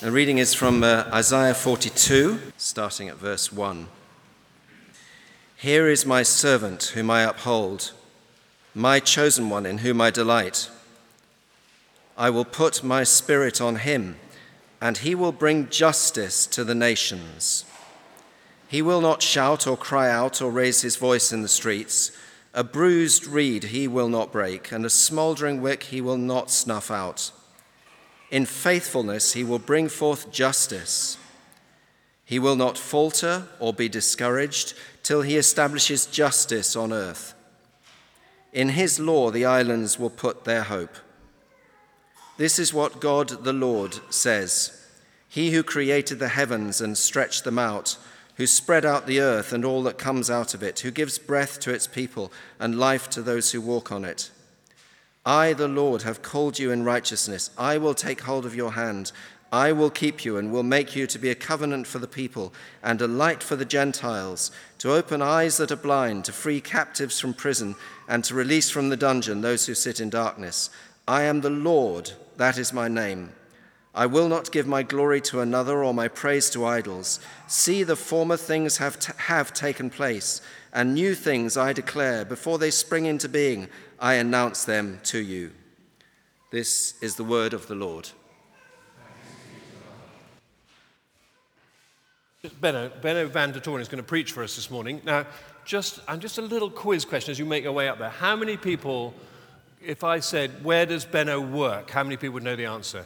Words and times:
The 0.00 0.12
reading 0.12 0.38
is 0.38 0.54
from 0.54 0.84
uh, 0.84 1.10
Isaiah 1.12 1.54
42, 1.54 2.52
starting 2.56 3.08
at 3.08 3.16
verse 3.16 3.52
1. 3.52 3.88
Here 5.56 5.88
is 5.88 6.06
my 6.06 6.22
servant 6.22 6.92
whom 6.94 7.10
I 7.10 7.22
uphold, 7.22 7.90
my 8.76 9.00
chosen 9.00 9.50
one 9.50 9.66
in 9.66 9.78
whom 9.78 10.00
I 10.00 10.10
delight. 10.10 10.70
I 12.16 12.30
will 12.30 12.44
put 12.44 12.84
my 12.84 13.02
spirit 13.02 13.60
on 13.60 13.74
him, 13.74 14.14
and 14.80 14.98
he 14.98 15.16
will 15.16 15.32
bring 15.32 15.68
justice 15.68 16.46
to 16.46 16.62
the 16.62 16.76
nations. 16.76 17.64
He 18.68 18.80
will 18.80 19.00
not 19.00 19.20
shout 19.20 19.66
or 19.66 19.76
cry 19.76 20.08
out 20.08 20.40
or 20.40 20.52
raise 20.52 20.82
his 20.82 20.94
voice 20.94 21.32
in 21.32 21.42
the 21.42 21.48
streets. 21.48 22.12
A 22.54 22.62
bruised 22.62 23.26
reed 23.26 23.64
he 23.64 23.88
will 23.88 24.08
not 24.08 24.30
break, 24.30 24.70
and 24.70 24.86
a 24.86 24.90
smouldering 24.90 25.60
wick 25.60 25.82
he 25.82 26.00
will 26.00 26.16
not 26.16 26.52
snuff 26.52 26.88
out. 26.88 27.32
In 28.30 28.44
faithfulness, 28.44 29.32
he 29.32 29.44
will 29.44 29.58
bring 29.58 29.88
forth 29.88 30.30
justice. 30.30 31.16
He 32.24 32.38
will 32.38 32.56
not 32.56 32.76
falter 32.76 33.48
or 33.58 33.72
be 33.72 33.88
discouraged 33.88 34.74
till 35.02 35.22
he 35.22 35.36
establishes 35.36 36.04
justice 36.04 36.76
on 36.76 36.92
earth. 36.92 37.34
In 38.52 38.70
his 38.70 39.00
law, 39.00 39.30
the 39.30 39.46
islands 39.46 39.98
will 39.98 40.10
put 40.10 40.44
their 40.44 40.64
hope. 40.64 40.94
This 42.36 42.58
is 42.58 42.74
what 42.74 43.00
God 43.00 43.44
the 43.44 43.52
Lord 43.52 43.98
says 44.10 44.86
He 45.28 45.50
who 45.50 45.62
created 45.62 46.18
the 46.18 46.28
heavens 46.28 46.80
and 46.80 46.96
stretched 46.96 47.44
them 47.44 47.58
out, 47.58 47.96
who 48.36 48.46
spread 48.46 48.84
out 48.84 49.06
the 49.06 49.20
earth 49.20 49.52
and 49.52 49.64
all 49.64 49.82
that 49.82 49.98
comes 49.98 50.30
out 50.30 50.54
of 50.54 50.62
it, 50.62 50.80
who 50.80 50.90
gives 50.90 51.18
breath 51.18 51.58
to 51.60 51.72
its 51.72 51.86
people 51.86 52.30
and 52.60 52.78
life 52.78 53.10
to 53.10 53.22
those 53.22 53.52
who 53.52 53.60
walk 53.60 53.90
on 53.90 54.04
it. 54.04 54.30
I, 55.28 55.52
the 55.52 55.68
Lord, 55.68 56.04
have 56.04 56.22
called 56.22 56.58
you 56.58 56.70
in 56.70 56.84
righteousness. 56.84 57.50
I 57.58 57.76
will 57.76 57.92
take 57.92 58.22
hold 58.22 58.46
of 58.46 58.56
your 58.56 58.72
hand. 58.72 59.12
I 59.52 59.72
will 59.72 59.90
keep 59.90 60.24
you 60.24 60.38
and 60.38 60.50
will 60.50 60.62
make 60.62 60.96
you 60.96 61.06
to 61.06 61.18
be 61.18 61.28
a 61.28 61.34
covenant 61.34 61.86
for 61.86 61.98
the 61.98 62.08
people 62.08 62.54
and 62.82 63.02
a 63.02 63.06
light 63.06 63.42
for 63.42 63.54
the 63.54 63.66
Gentiles, 63.66 64.50
to 64.78 64.90
open 64.90 65.20
eyes 65.20 65.58
that 65.58 65.70
are 65.70 65.76
blind, 65.76 66.24
to 66.24 66.32
free 66.32 66.62
captives 66.62 67.20
from 67.20 67.34
prison, 67.34 67.74
and 68.08 68.24
to 68.24 68.34
release 68.34 68.70
from 68.70 68.88
the 68.88 68.96
dungeon 68.96 69.42
those 69.42 69.66
who 69.66 69.74
sit 69.74 70.00
in 70.00 70.08
darkness. 70.08 70.70
I 71.06 71.24
am 71.24 71.42
the 71.42 71.50
Lord, 71.50 72.12
that 72.38 72.56
is 72.56 72.72
my 72.72 72.88
name. 72.88 73.34
I 73.94 74.06
will 74.06 74.28
not 74.28 74.50
give 74.50 74.66
my 74.66 74.82
glory 74.82 75.20
to 75.22 75.40
another 75.40 75.84
or 75.84 75.92
my 75.92 76.08
praise 76.08 76.48
to 76.50 76.64
idols. 76.64 77.20
See, 77.48 77.82
the 77.82 77.96
former 77.96 78.38
things 78.38 78.78
have, 78.78 78.98
t- 78.98 79.12
have 79.16 79.52
taken 79.52 79.90
place, 79.90 80.40
and 80.72 80.94
new 80.94 81.14
things 81.14 81.58
I 81.58 81.74
declare. 81.74 82.24
Before 82.24 82.56
they 82.56 82.70
spring 82.70 83.04
into 83.04 83.28
being, 83.28 83.68
I 84.00 84.14
announce 84.14 84.64
them 84.64 85.00
to 85.04 85.18
you. 85.18 85.50
This 86.50 86.94
is 87.02 87.16
the 87.16 87.24
word 87.24 87.52
of 87.52 87.66
the 87.66 87.74
Lord. 87.74 88.08
Benno, 92.60 92.90
Benno 93.02 93.26
van 93.26 93.50
der 93.50 93.58
Toren 93.60 93.80
is 93.80 93.88
going 93.88 94.02
to 94.02 94.06
preach 94.06 94.30
for 94.32 94.44
us 94.44 94.54
this 94.54 94.70
morning. 94.70 95.02
Now, 95.04 95.26
just, 95.64 96.00
and 96.06 96.22
just 96.22 96.38
a 96.38 96.42
little 96.42 96.70
quiz 96.70 97.04
question 97.04 97.32
as 97.32 97.38
you 97.38 97.44
make 97.44 97.64
your 97.64 97.72
way 97.72 97.88
up 97.88 97.98
there. 97.98 98.08
How 98.08 98.36
many 98.36 98.56
people, 98.56 99.12
if 99.84 100.04
I 100.04 100.20
said, 100.20 100.64
where 100.64 100.86
does 100.86 101.04
Benno 101.04 101.40
work, 101.40 101.90
how 101.90 102.04
many 102.04 102.16
people 102.16 102.34
would 102.34 102.44
know 102.44 102.56
the 102.56 102.66
answer? 102.66 103.04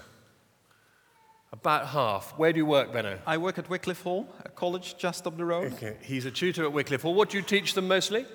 About 1.51 1.89
half. 1.89 2.39
Where 2.39 2.53
do 2.53 2.59
you 2.59 2.67
work, 2.67 2.93
Benno? 2.93 3.19
I 3.27 3.39
work 3.39 3.59
at 3.59 3.69
Wycliffe 3.69 4.03
Hall, 4.03 4.29
a 4.45 4.51
college 4.51 4.97
just 4.99 5.27
up 5.27 5.37
the 5.37 5.45
road. 5.45 5.73
Okay. 5.75 5.97
He's 6.03 6.27
a 6.27 6.31
tutor 6.31 6.65
at 6.65 6.73
Wycliffe 6.73 7.03
Hall. 7.03 7.15
What 7.15 7.31
do 7.31 7.39
you 7.39 7.43
teach 7.43 7.75
them 7.75 7.89
mostly? 7.89 8.27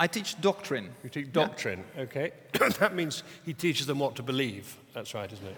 I 0.00 0.06
teach 0.06 0.40
doctrine. 0.40 0.88
You 1.04 1.10
teach 1.10 1.30
doctrine, 1.30 1.84
okay. 1.98 2.32
that 2.78 2.94
means 2.94 3.22
he 3.44 3.52
teaches 3.52 3.86
them 3.86 3.98
what 3.98 4.16
to 4.16 4.22
believe. 4.22 4.74
That's 4.94 5.12
right, 5.12 5.30
isn't 5.30 5.46
it? 5.46 5.56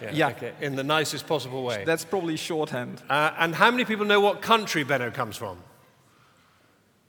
Yeah. 0.00 0.10
Yeah. 0.12 0.28
Okay. 0.28 0.52
In 0.60 0.76
the 0.76 0.84
nicest 0.84 1.26
possible 1.26 1.64
way. 1.64 1.82
That's 1.84 2.04
probably 2.04 2.36
shorthand. 2.36 3.02
Uh, 3.10 3.32
and 3.36 3.52
how 3.52 3.72
many 3.72 3.84
people 3.84 4.06
know 4.06 4.20
what 4.20 4.40
country 4.40 4.84
Benno 4.84 5.10
comes 5.10 5.36
from? 5.36 5.58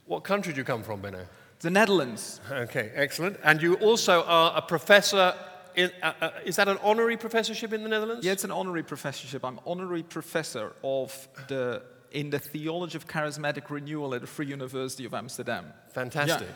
What 0.08 0.24
country 0.24 0.54
do 0.54 0.58
you 0.58 0.64
come 0.64 0.82
from, 0.82 1.02
Benno? 1.02 1.26
The 1.60 1.70
Netherlands. 1.70 2.42
Okay, 2.50 2.92
excellent. 2.96 3.38
And 3.44 3.62
you 3.62 3.75
also 3.75 4.24
are 4.24 4.58
a 4.58 4.62
professor. 4.62 5.36
In, 5.75 5.92
uh, 6.02 6.14
uh, 6.20 6.30
is 6.46 6.56
that 6.56 6.68
an 6.68 6.80
honorary 6.81 7.18
professorship 7.18 7.74
in 7.74 7.84
the 7.84 7.90
Netherlands? 7.90 8.25
Yeah, 8.25 8.31
it's 8.31 8.44
an 8.44 8.52
honorary 8.52 8.84
professorship. 8.84 9.46
I'm 9.46 9.59
honorary 9.68 10.04
professor 10.04 10.74
of 10.84 11.28
the 11.48 11.84
in 12.12 12.30
the 12.30 12.40
theology 12.40 12.98
of 12.98 13.08
charismatic 13.08 13.70
renewal 13.70 14.14
at 14.14 14.22
the 14.22 14.28
Free 14.28 14.48
University 14.48 15.06
of 15.06 15.14
Amsterdam. 15.14 15.74
Fantastic. 15.94 16.48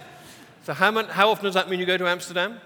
So 0.64 0.74
how, 0.74 0.92
mon- 0.92 1.08
how 1.08 1.30
often 1.30 1.46
does 1.46 1.54
that 1.56 1.70
mean 1.70 1.80
you 1.80 1.86
go 1.86 1.98
to 1.98 2.08
Amsterdam? 2.08 2.60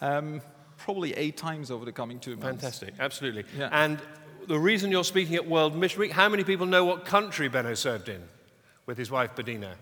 Um, 0.00 0.40
probably 0.76 1.12
eight 1.14 1.36
times 1.36 1.70
over 1.70 1.84
the 1.84 1.92
coming 1.92 2.20
two 2.20 2.36
months. 2.36 2.62
Fantastic, 2.62 2.94
absolutely. 2.98 3.44
Yeah. 3.56 3.68
And 3.72 4.00
the 4.46 4.58
reason 4.58 4.90
you're 4.90 5.04
speaking 5.04 5.36
at 5.36 5.48
World 5.48 5.74
Mission 5.74 6.00
Week, 6.00 6.12
how 6.12 6.28
many 6.28 6.44
people 6.44 6.66
know 6.66 6.84
what 6.84 7.04
country 7.04 7.48
Benno 7.48 7.74
served 7.74 8.08
in 8.08 8.22
with 8.86 8.98
his 8.98 9.10
wife 9.10 9.34
Bedina? 9.34 9.74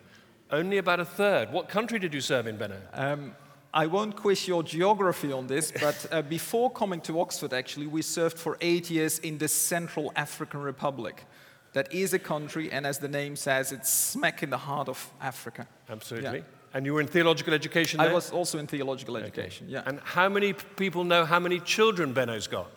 Only 0.50 0.78
about 0.78 1.00
a 1.00 1.04
third. 1.04 1.52
What 1.52 1.68
country 1.68 1.98
did 1.98 2.14
you 2.14 2.20
serve 2.20 2.46
in, 2.46 2.56
Benno? 2.56 2.80
Um, 2.92 3.34
I 3.72 3.86
won't 3.86 4.14
quiz 4.14 4.46
your 4.46 4.62
geography 4.62 5.32
on 5.32 5.48
this, 5.48 5.72
but 5.80 6.06
uh, 6.12 6.22
before 6.22 6.70
coming 6.70 7.00
to 7.02 7.20
Oxford, 7.20 7.52
actually, 7.52 7.88
we 7.88 8.02
served 8.02 8.38
for 8.38 8.56
eight 8.60 8.88
years 8.88 9.18
in 9.18 9.38
the 9.38 9.48
Central 9.48 10.12
African 10.14 10.60
Republic. 10.60 11.24
That 11.74 11.92
is 11.92 12.14
a 12.14 12.20
country, 12.20 12.70
and 12.70 12.86
as 12.86 12.98
the 12.98 13.08
name 13.08 13.34
says, 13.34 13.72
it's 13.72 13.90
smack 13.90 14.44
in 14.44 14.50
the 14.50 14.58
heart 14.58 14.88
of 14.88 15.10
Africa. 15.20 15.66
Absolutely. 15.90 16.38
Yeah. 16.38 16.44
And 16.72 16.86
you 16.86 16.94
were 16.94 17.00
in 17.00 17.08
theological 17.08 17.52
education 17.52 17.98
there? 17.98 18.10
I 18.10 18.12
was 18.12 18.30
also 18.30 18.58
in 18.58 18.68
theological 18.68 19.16
education, 19.16 19.66
yeah. 19.68 19.82
And 19.84 20.00
how 20.04 20.28
many 20.28 20.52
people 20.52 21.02
know 21.02 21.24
how 21.24 21.40
many 21.40 21.58
children 21.60 22.12
Benno's 22.12 22.46
got? 22.46 22.70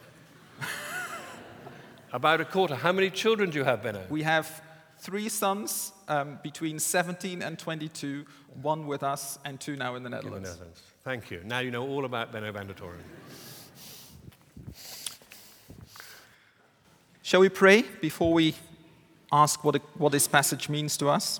About 2.11 2.41
a 2.41 2.45
quarter. 2.45 2.73
How 2.73 2.91
many 2.91 3.11
children 3.11 3.51
do 3.51 3.59
you 3.59 3.63
have, 3.63 3.83
Benno? 3.83 4.03
We 4.09 4.23
have 4.23 4.63
three 4.97 5.29
sons 5.29 5.93
um, 6.07 6.39
between 6.41 6.79
17 6.79 7.43
and 7.43 7.59
22, 7.59 8.25
one 8.61 8.87
with 8.87 9.03
us 9.03 9.37
and 9.45 9.59
two 9.59 9.75
now 9.75 9.93
in 9.95 10.01
the 10.01 10.09
Netherlands. 10.09 10.37
In 10.37 10.43
the 10.43 10.49
Netherlands. 10.49 10.81
Thank 11.03 11.29
you. 11.29 11.41
Now 11.45 11.59
you 11.59 11.69
know 11.69 11.87
all 11.87 12.05
about 12.05 12.31
Benno 12.31 12.51
van 12.51 12.65
der 12.65 12.73
Toren. 12.73 13.03
Shall 17.21 17.41
we 17.41 17.49
pray 17.49 17.83
before 18.01 18.33
we 18.33 18.55
ask 19.31 19.63
what, 19.63 19.81
what 19.97 20.11
this 20.11 20.27
passage 20.27 20.69
means 20.69 20.97
to 20.97 21.09
us? 21.09 21.39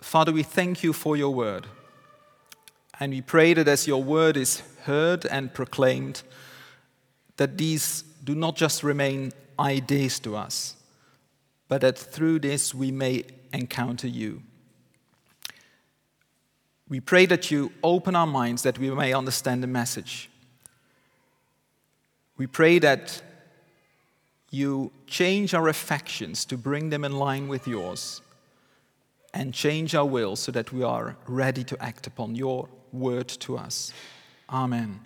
Father, 0.00 0.32
we 0.32 0.42
thank 0.42 0.82
you 0.82 0.92
for 0.92 1.16
your 1.16 1.34
word. 1.34 1.66
And 2.98 3.12
we 3.12 3.20
pray 3.20 3.54
that 3.54 3.68
as 3.68 3.86
your 3.86 4.02
word 4.02 4.36
is 4.36 4.62
heard 4.84 5.24
and 5.26 5.52
proclaimed, 5.52 6.22
that 7.36 7.56
these 7.56 8.02
do 8.24 8.34
not 8.34 8.56
just 8.56 8.82
remain 8.82 9.32
ideas 9.58 10.18
to 10.20 10.36
us, 10.36 10.76
but 11.68 11.80
that 11.80 11.98
through 11.98 12.40
this 12.40 12.74
we 12.74 12.90
may 12.90 13.24
encounter 13.52 14.08
you. 14.08 14.42
We 16.88 17.00
pray 17.00 17.24
that 17.26 17.50
you 17.50 17.72
open 17.82 18.16
our 18.16 18.26
minds 18.26 18.62
that 18.62 18.78
we 18.78 18.90
may 18.90 19.12
understand 19.12 19.62
the 19.62 19.68
message. 19.68 20.28
We 22.36 22.46
pray 22.46 22.78
that 22.80 23.22
you 24.50 24.90
change 25.06 25.54
our 25.54 25.68
affections 25.68 26.44
to 26.46 26.56
bring 26.56 26.90
them 26.90 27.04
in 27.04 27.12
line 27.12 27.48
with 27.48 27.68
yours 27.68 28.20
and 29.32 29.54
change 29.54 29.94
our 29.94 30.04
will 30.04 30.34
so 30.34 30.50
that 30.52 30.72
we 30.72 30.82
are 30.82 31.16
ready 31.26 31.62
to 31.64 31.80
act 31.82 32.06
upon 32.06 32.34
your 32.34 32.68
word 32.92 33.28
to 33.28 33.56
us. 33.56 33.92
Amen. 34.48 35.00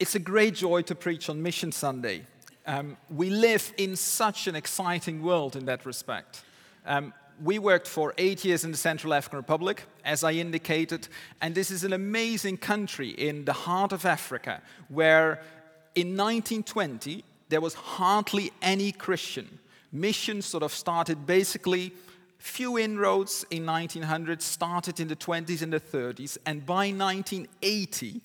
It's 0.00 0.14
a 0.14 0.18
great 0.18 0.54
joy 0.54 0.82
to 0.82 0.94
preach 0.94 1.28
on 1.28 1.42
Mission 1.42 1.70
Sunday. 1.70 2.26
Um, 2.66 2.96
we 3.10 3.28
live 3.28 3.72
in 3.76 3.94
such 3.94 4.46
an 4.46 4.56
exciting 4.56 5.22
world 5.22 5.54
in 5.54 5.66
that 5.66 5.84
respect. 5.84 6.44
Um, 6.86 7.12
we 7.42 7.58
worked 7.58 7.88
for 7.88 8.14
eight 8.16 8.44
years 8.44 8.64
in 8.64 8.70
the 8.70 8.76
Central 8.76 9.12
African 9.12 9.38
Republic, 9.38 9.84
as 10.04 10.22
I 10.22 10.32
indicated, 10.32 11.08
and 11.40 11.54
this 11.54 11.70
is 11.70 11.84
an 11.84 11.92
amazing 11.92 12.58
country 12.58 13.10
in 13.10 13.44
the 13.44 13.52
heart 13.52 13.92
of 13.92 14.06
Africa 14.06 14.62
where 14.88 15.42
in 15.94 16.16
1920 16.16 17.24
there 17.48 17.60
was 17.60 17.74
hardly 17.74 18.50
any 18.62 18.90
Christian. 18.92 19.58
Missions 19.92 20.46
sort 20.46 20.62
of 20.62 20.72
started 20.72 21.26
basically 21.26 21.92
few 22.38 22.78
inroads 22.78 23.44
in 23.50 23.64
1900 23.64 24.42
started 24.42 25.00
in 25.00 25.08
the 25.08 25.16
20s 25.16 25.62
and 25.62 25.72
the 25.72 25.80
30s 25.80 26.36
and 26.44 26.66
by 26.66 26.90
1980 26.90 28.20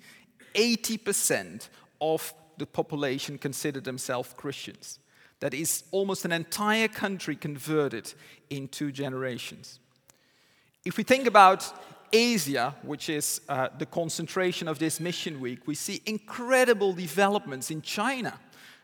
80% 0.54 1.69
of 2.01 2.33
the 2.57 2.66
population 2.66 3.38
considered 3.38 3.83
themselves 3.83 4.33
Christians. 4.36 5.00
That 5.39 5.54
is 5.54 5.83
almost 5.92 6.25
an 6.25 6.31
entire 6.31 6.88
country 6.88 7.36
converted 7.36 8.13
in 8.50 8.68
two 8.68 8.92
generations. 8.92 9.80
If 10.83 10.98
we 10.98 11.04
think 11.04 11.27
about 11.27 11.72
Asia, 12.11 12.75
which 12.81 13.09
is 13.09 13.41
uh, 13.50 13.69
the 13.77 13.85
concentration 13.85 14.67
of 14.67 14.79
this 14.79 15.00
mission 15.00 15.39
week, 15.39 15.67
we 15.67 15.75
see 15.75 16.01
incredible 16.06 16.94
developments 16.94 17.71
in 17.71 17.81
China. 17.81 18.39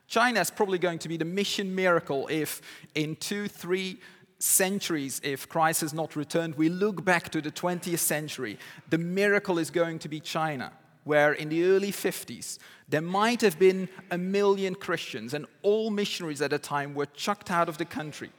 China 0.08 0.40
is 0.40 0.52
probably 0.52 0.78
going 0.78 1.00
to 1.00 1.10
be 1.10 1.18
the 1.18 1.26
mission 1.26 1.74
miracle 1.74 2.28
if 2.30 2.62
in 2.94 3.16
two, 3.16 3.48
three 3.48 4.00
centuries, 4.40 5.20
if 5.24 5.50
Christ 5.50 5.82
has 5.82 5.94
not 5.94 6.16
returned, 6.16 6.56
we 6.56 6.70
look 6.70 7.04
back 7.04 7.30
to 7.30 7.42
the 7.42 7.52
20th 7.52 8.00
century, 8.00 8.60
the 8.90 8.98
miracle 8.98 9.58
is 9.58 9.72
going 9.72 10.00
to 10.00 10.10
be 10.10 10.20
China. 10.20 10.72
where 11.06 11.34
in 11.34 11.50
the 11.50 11.64
early 11.64 11.92
50s 11.92 12.58
there 12.90 13.02
might 13.02 13.42
have 13.42 13.58
been 13.58 13.88
a 14.12 14.18
million 14.18 14.76
Christians, 14.76 15.34
and 15.34 15.48
all 15.64 15.90
missionaries 15.90 16.42
at 16.42 16.52
the 16.52 16.60
time 16.60 16.94
were 16.94 17.08
chucked 17.08 17.50
out 17.50 17.70
of 17.70 17.78
the 17.80 17.86
country. 17.86 18.30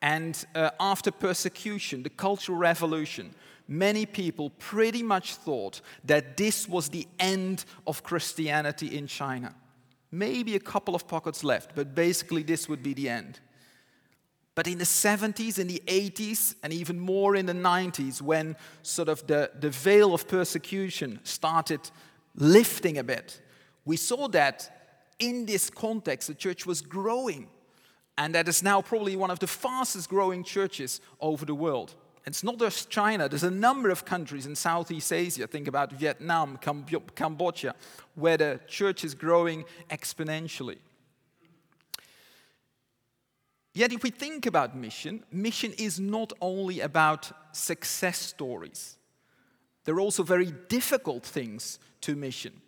And 0.00 0.42
uh, 0.54 0.70
after 0.80 1.10
persecution, 1.10 2.02
the 2.02 2.10
Cultural 2.10 2.56
Revolution, 2.56 3.34
many 3.72 4.06
people 4.06 4.50
pretty 4.50 5.02
much 5.02 5.34
thought 5.34 5.80
that 6.04 6.36
this 6.36 6.68
was 6.68 6.90
the 6.90 7.08
end 7.18 7.64
of 7.86 8.02
Christianity 8.02 8.96
in 8.96 9.06
China. 9.06 9.54
Maybe 10.10 10.54
a 10.54 10.60
couple 10.60 10.94
of 10.94 11.08
pockets 11.08 11.42
left, 11.42 11.74
but 11.74 11.94
basically, 11.94 12.42
this 12.42 12.68
would 12.68 12.82
be 12.82 12.92
the 12.92 13.08
end. 13.08 13.40
But 14.54 14.66
in 14.66 14.76
the 14.76 14.84
70s, 14.84 15.58
in 15.58 15.66
the 15.66 15.82
80s, 15.86 16.54
and 16.62 16.72
even 16.72 17.00
more 17.00 17.34
in 17.34 17.46
the 17.46 17.54
90s, 17.54 18.20
when 18.20 18.54
sort 18.82 19.08
of 19.08 19.26
the, 19.26 19.50
the 19.58 19.70
veil 19.70 20.12
of 20.12 20.28
persecution 20.28 21.18
started 21.24 21.80
lifting 22.36 22.98
a 22.98 23.04
bit, 23.04 23.40
we 23.86 23.96
saw 23.96 24.28
that 24.28 25.14
in 25.18 25.46
this 25.46 25.70
context, 25.70 26.28
the 26.28 26.34
church 26.34 26.66
was 26.66 26.82
growing. 26.82 27.48
And 28.18 28.34
that 28.34 28.46
is 28.46 28.62
now 28.62 28.82
probably 28.82 29.16
one 29.16 29.30
of 29.30 29.38
the 29.38 29.46
fastest 29.46 30.10
growing 30.10 30.44
churches 30.44 31.00
over 31.20 31.46
the 31.46 31.54
world. 31.54 31.94
It's 32.24 32.44
not 32.44 32.58
just 32.58 32.88
China, 32.88 33.28
there's 33.28 33.42
a 33.42 33.50
number 33.50 33.90
of 33.90 34.04
countries 34.04 34.46
in 34.46 34.54
Southeast 34.54 35.12
Asia, 35.12 35.46
think 35.46 35.66
about 35.66 35.92
Vietnam, 35.92 36.56
Cambodia, 36.56 37.74
where 38.14 38.36
the 38.36 38.60
church 38.68 39.04
is 39.04 39.14
growing 39.14 39.64
exponentially. 39.90 40.78
Yet, 43.74 43.92
if 43.92 44.02
we 44.02 44.10
think 44.10 44.46
about 44.46 44.76
mission, 44.76 45.24
mission 45.32 45.72
is 45.78 45.98
not 45.98 46.32
only 46.40 46.80
about 46.80 47.32
success 47.56 48.18
stories. 48.18 48.98
There 49.84 49.94
are 49.96 50.00
also 50.00 50.22
very 50.22 50.52
difficult 50.68 51.24
things 51.24 51.80
to 52.02 52.14
mission. 52.14 52.60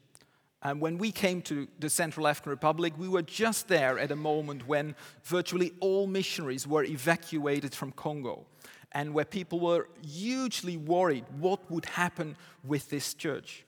And 0.63 0.81
when 0.81 0.97
we 0.97 1.13
came 1.13 1.43
to 1.43 1.69
the 1.79 1.91
Central 1.91 2.27
African 2.27 2.51
Republic, 2.51 2.95
we 2.97 3.09
were 3.09 3.23
just 3.23 3.69
there 3.69 3.99
at 3.99 4.11
a 4.11 4.17
moment 4.17 4.67
when 4.67 4.97
virtually 5.23 5.73
all 5.79 6.07
missionaries 6.07 6.67
were 6.67 6.85
evacuated 6.85 7.75
from 7.75 7.93
Congo 7.93 8.47
and 8.95 9.13
where 9.13 9.25
people 9.25 9.61
were 9.61 9.89
hugely 10.03 10.77
worried 10.77 11.25
what 11.39 11.71
would 11.71 11.85
happen 11.85 12.37
with 12.63 12.89
this 12.91 13.13
church. 13.13 13.65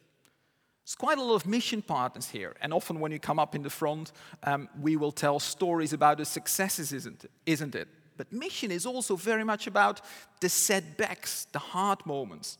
There's 0.84 0.94
quite 0.94 1.19
a 1.19 1.23
lot 1.23 1.34
of 1.34 1.46
mission 1.46 1.82
partners 1.82 2.28
here, 2.28 2.55
and 2.61 2.73
often 2.73 3.00
when 3.00 3.11
you 3.11 3.19
come 3.19 3.40
up 3.40 3.56
in 3.56 3.62
the 3.62 3.70
front, 3.70 4.12
um, 4.44 4.69
we 4.81 4.96
will 4.96 5.11
tell 5.11 5.40
stories 5.40 5.93
about 5.93 6.19
the 6.19 6.25
successes, 6.25 6.93
isn't 6.93 7.25
it? 7.25 7.31
isn't 7.44 7.75
it? 7.75 7.88
But 8.17 8.32
mission 8.32 8.70
is 8.70 8.87
also 8.87 9.17
very 9.17 9.44
much 9.44 9.67
about 9.67 10.00
the 10.40 10.49
setbacks, 10.49 11.46
the 11.52 11.58
hard 11.58 12.06
moments. 12.06 12.56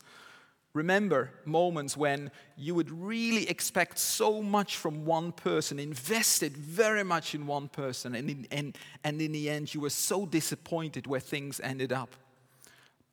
Remember 0.73 1.31
moments 1.45 1.95
when 1.95 2.29
you 2.57 2.75
would 2.75 2.91
really 2.91 3.49
expect 3.49 3.97
so 3.97 4.43
much 4.43 4.75
from 4.75 5.05
one 5.05 5.31
person, 5.31 5.79
invested 5.79 6.55
very 6.55 7.03
much 7.03 7.33
in 7.33 7.47
one 7.47 7.69
person, 7.69 8.13
and 8.13 8.29
in, 8.29 8.47
and, 8.51 8.77
and 9.05 9.21
in 9.21 9.31
the 9.31 9.49
end, 9.49 9.73
you 9.73 9.79
were 9.79 9.89
so 9.89 10.25
disappointed 10.25 11.07
where 11.07 11.21
things 11.21 11.61
ended 11.61 11.93
up 11.93 12.13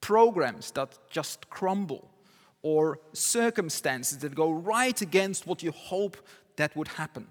programs 0.05 0.71
that 0.73 0.99
just 1.09 1.49
crumble, 1.49 2.11
or 2.63 2.99
circumstances 3.15 4.19
that 4.19 4.35
go 4.35 4.53
right 4.53 5.01
against 5.01 5.47
what 5.47 5.63
you 5.63 5.73
hope 5.73 6.17
that 6.57 6.77
would 6.77 6.89
happen. 6.89 7.27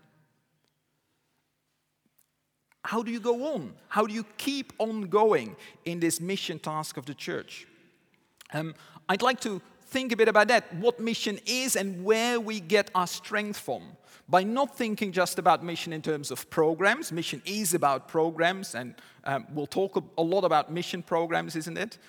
How 2.84 3.04
do 3.04 3.12
you 3.12 3.20
go 3.20 3.54
on? 3.54 3.74
How 3.90 4.08
do 4.08 4.14
you 4.14 4.26
keep 4.38 4.74
on 4.80 5.04
going 5.04 5.56
in 5.86 6.00
this 6.00 6.20
mission 6.20 6.58
task 6.58 6.98
of 6.98 7.06
the 7.06 7.14
church? 7.14 7.68
Um, 8.54 8.74
I'd 9.08 9.22
like 9.22 9.40
to 9.42 9.62
think 9.86 10.12
a 10.12 10.18
bit 10.18 10.28
about 10.28 10.48
that 10.48 10.64
what 10.74 11.00
mission 11.00 11.40
is 11.46 11.76
and 11.76 12.04
where 12.04 12.40
we 12.40 12.60
get 12.60 12.90
our 12.96 13.08
strength 13.08 13.60
from. 13.60 13.84
By 14.28 14.44
not 14.44 14.76
thinking 14.76 15.12
just 15.12 15.38
about 15.38 15.64
mission 15.64 15.94
in 15.94 16.02
terms 16.02 16.32
of 16.32 16.50
programs, 16.50 17.12
mission 17.12 17.42
is 17.46 17.76
about 17.76 18.08
programs, 18.08 18.74
and 18.74 18.96
um, 19.26 19.46
we'll 19.54 19.68
talk 19.68 20.04
a 20.18 20.24
lot 20.24 20.44
about 20.44 20.72
mission 20.72 21.04
programs, 21.04 21.56
isn't 21.56 21.78
it? 21.78 22.00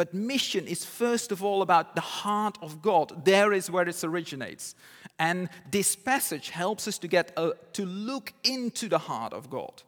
But 0.00 0.14
mission 0.14 0.66
is 0.66 0.82
first 0.82 1.30
of 1.30 1.44
all 1.44 1.60
about 1.60 1.94
the 1.94 2.00
heart 2.00 2.56
of 2.62 2.80
God. 2.80 3.26
There 3.26 3.52
is 3.52 3.70
where 3.70 3.86
it 3.86 4.02
originates. 4.02 4.74
And 5.18 5.50
this 5.70 5.94
passage 5.94 6.48
helps 6.48 6.88
us 6.88 6.96
to 7.00 7.06
get 7.06 7.34
a, 7.36 7.52
to 7.74 7.84
look 7.84 8.32
into 8.42 8.88
the 8.88 8.96
heart 8.96 9.34
of 9.34 9.50
God. 9.50 9.82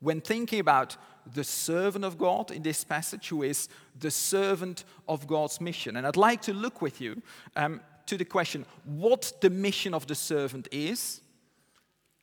When 0.00 0.22
thinking 0.22 0.60
about 0.60 0.96
the 1.34 1.44
servant 1.44 2.06
of 2.06 2.16
God 2.16 2.50
in 2.50 2.62
this 2.62 2.82
passage, 2.82 3.28
who 3.28 3.42
is 3.42 3.68
the 4.00 4.10
servant 4.10 4.84
of 5.06 5.26
God's 5.26 5.60
mission. 5.60 5.98
And 5.98 6.06
I'd 6.06 6.16
like 6.16 6.40
to 6.44 6.54
look 6.54 6.80
with 6.80 6.98
you 7.02 7.20
um, 7.54 7.82
to 8.06 8.16
the 8.16 8.24
question 8.24 8.64
what 8.86 9.34
the 9.42 9.50
mission 9.50 9.92
of 9.92 10.06
the 10.06 10.14
servant 10.14 10.66
is 10.72 11.20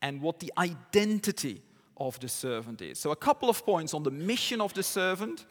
and 0.01 0.19
what 0.19 0.39
the 0.39 0.51
identity 0.57 1.62
of 1.97 2.19
the 2.19 2.27
servant 2.27 2.81
is. 2.81 2.97
So, 2.97 3.12
a 3.12 3.15
couple 3.15 3.51
of 3.51 3.63
points 3.63 3.94
on 3.94 4.01
the 4.01 4.09
mission 4.09 4.62
of 4.62 4.74
the 4.74 4.81
servant 4.81 5.45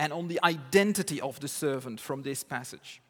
and 0.00 0.14
on 0.14 0.28
the 0.28 0.40
identity 0.42 1.20
of 1.20 1.38
the 1.40 1.46
servant 1.46 2.00
from 2.00 2.22
this 2.22 2.42
passage. 2.42 3.02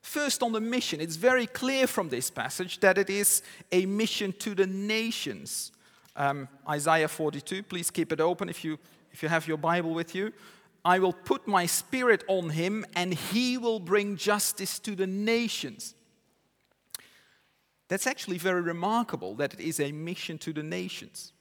First, 0.00 0.42
on 0.42 0.52
the 0.52 0.60
mission, 0.60 1.02
it's 1.02 1.16
very 1.16 1.46
clear 1.46 1.86
from 1.86 2.08
this 2.08 2.30
passage 2.30 2.80
that 2.80 2.96
it 2.96 3.10
is 3.10 3.42
a 3.70 3.84
mission 3.84 4.32
to 4.38 4.54
the 4.54 4.66
nations. 4.66 5.70
Um, 6.16 6.48
Isaiah 6.66 7.08
42, 7.08 7.62
please 7.62 7.90
keep 7.90 8.10
it 8.10 8.20
open 8.20 8.48
if 8.48 8.64
you, 8.64 8.78
if 9.12 9.22
you 9.22 9.28
have 9.28 9.46
your 9.46 9.58
Bible 9.58 9.92
with 9.92 10.14
you. 10.14 10.32
I 10.82 10.98
will 10.98 11.12
put 11.12 11.46
my 11.46 11.66
spirit 11.66 12.24
on 12.26 12.48
him, 12.48 12.86
and 12.96 13.12
he 13.12 13.58
will 13.58 13.80
bring 13.80 14.16
justice 14.16 14.78
to 14.78 14.96
the 14.96 15.06
nations. 15.06 15.94
That's 17.88 18.06
actually 18.06 18.38
very 18.38 18.62
remarkable 18.62 19.34
that 19.34 19.52
it 19.52 19.60
is 19.60 19.78
a 19.78 19.92
mission 19.92 20.38
to 20.38 20.54
the 20.54 20.62
nations. 20.62 21.34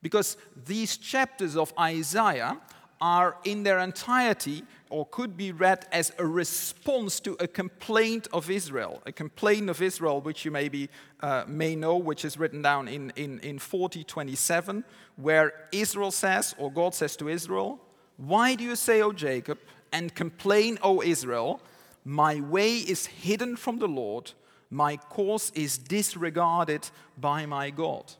Because 0.00 0.36
these 0.56 0.96
chapters 0.96 1.56
of 1.56 1.72
Isaiah 1.78 2.58
are 3.00 3.36
in 3.44 3.62
their 3.62 3.78
entirety 3.78 4.64
or 4.90 5.06
could 5.06 5.36
be 5.36 5.52
read 5.52 5.86
as 5.92 6.12
a 6.18 6.26
response 6.26 7.20
to 7.20 7.36
a 7.40 7.46
complaint 7.46 8.26
of 8.32 8.50
Israel. 8.50 9.02
A 9.06 9.12
complaint 9.12 9.68
of 9.68 9.82
Israel, 9.82 10.20
which 10.20 10.44
you 10.44 10.50
maybe 10.50 10.88
uh, 11.20 11.44
may 11.46 11.76
know, 11.76 11.96
which 11.96 12.24
is 12.24 12.38
written 12.38 12.62
down 12.62 12.88
in, 12.88 13.12
in, 13.16 13.38
in 13.40 13.58
4027, 13.58 14.84
where 15.16 15.52
Israel 15.72 16.10
says, 16.10 16.54
or 16.58 16.72
God 16.72 16.94
says 16.94 17.16
to 17.16 17.28
Israel, 17.28 17.78
Why 18.16 18.54
do 18.54 18.64
you 18.64 18.76
say, 18.76 19.02
O 19.02 19.12
Jacob, 19.12 19.58
and 19.92 20.14
complain, 20.14 20.78
O 20.82 21.02
Israel, 21.02 21.60
my 22.04 22.40
way 22.40 22.76
is 22.76 23.06
hidden 23.06 23.56
from 23.56 23.78
the 23.78 23.88
Lord, 23.88 24.32
my 24.70 24.96
course 24.96 25.50
is 25.54 25.78
disregarded 25.78 26.88
by 27.18 27.46
my 27.46 27.70
God? 27.70 28.12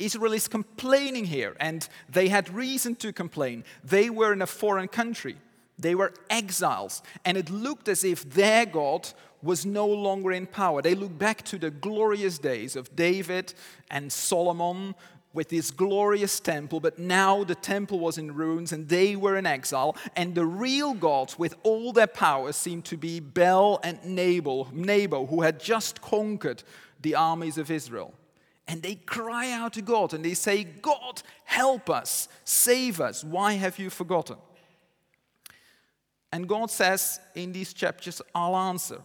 Israel 0.00 0.32
is 0.32 0.48
complaining 0.48 1.26
here, 1.26 1.54
and 1.60 1.88
they 2.08 2.28
had 2.28 2.52
reason 2.52 2.96
to 2.96 3.12
complain. 3.12 3.64
They 3.84 4.10
were 4.10 4.32
in 4.32 4.42
a 4.42 4.46
foreign 4.46 4.88
country, 4.88 5.36
they 5.78 5.94
were 5.94 6.12
exiles, 6.28 7.02
and 7.24 7.36
it 7.36 7.50
looked 7.50 7.88
as 7.88 8.04
if 8.04 8.28
their 8.28 8.66
God 8.66 9.08
was 9.42 9.64
no 9.64 9.86
longer 9.86 10.32
in 10.32 10.46
power. 10.46 10.82
They 10.82 10.94
looked 10.94 11.18
back 11.18 11.42
to 11.46 11.58
the 11.58 11.70
glorious 11.70 12.38
days 12.38 12.76
of 12.76 12.94
David 12.94 13.54
and 13.90 14.12
Solomon 14.12 14.94
with 15.32 15.48
this 15.48 15.70
glorious 15.70 16.40
temple, 16.40 16.80
but 16.80 16.98
now 16.98 17.44
the 17.44 17.54
temple 17.54 18.00
was 18.00 18.18
in 18.18 18.34
ruins 18.34 18.72
and 18.72 18.88
they 18.88 19.14
were 19.16 19.36
in 19.36 19.46
exile, 19.46 19.96
and 20.16 20.34
the 20.34 20.44
real 20.44 20.92
gods 20.92 21.38
with 21.38 21.54
all 21.62 21.92
their 21.92 22.06
power 22.06 22.52
seemed 22.52 22.84
to 22.86 22.96
be 22.96 23.20
Bel 23.20 23.80
and 23.82 24.04
Nabal, 24.04 24.68
Nabal 24.72 25.26
who 25.26 25.42
had 25.42 25.60
just 25.60 26.02
conquered 26.02 26.62
the 27.00 27.14
armies 27.14 27.58
of 27.58 27.70
Israel 27.70 28.12
and 28.70 28.82
they 28.84 28.94
cry 28.94 29.50
out 29.50 29.72
to 29.72 29.82
God 29.82 30.14
and 30.14 30.24
they 30.24 30.34
say, 30.34 30.62
God, 30.62 31.22
help 31.44 31.90
us, 31.90 32.28
save 32.44 33.00
us. 33.00 33.24
Why 33.24 33.54
have 33.54 33.80
you 33.80 33.90
forgotten? 33.90 34.36
And 36.30 36.48
God 36.48 36.70
says 36.70 37.18
in 37.34 37.50
these 37.50 37.72
chapters, 37.72 38.22
I'll 38.32 38.56
answer. 38.56 39.00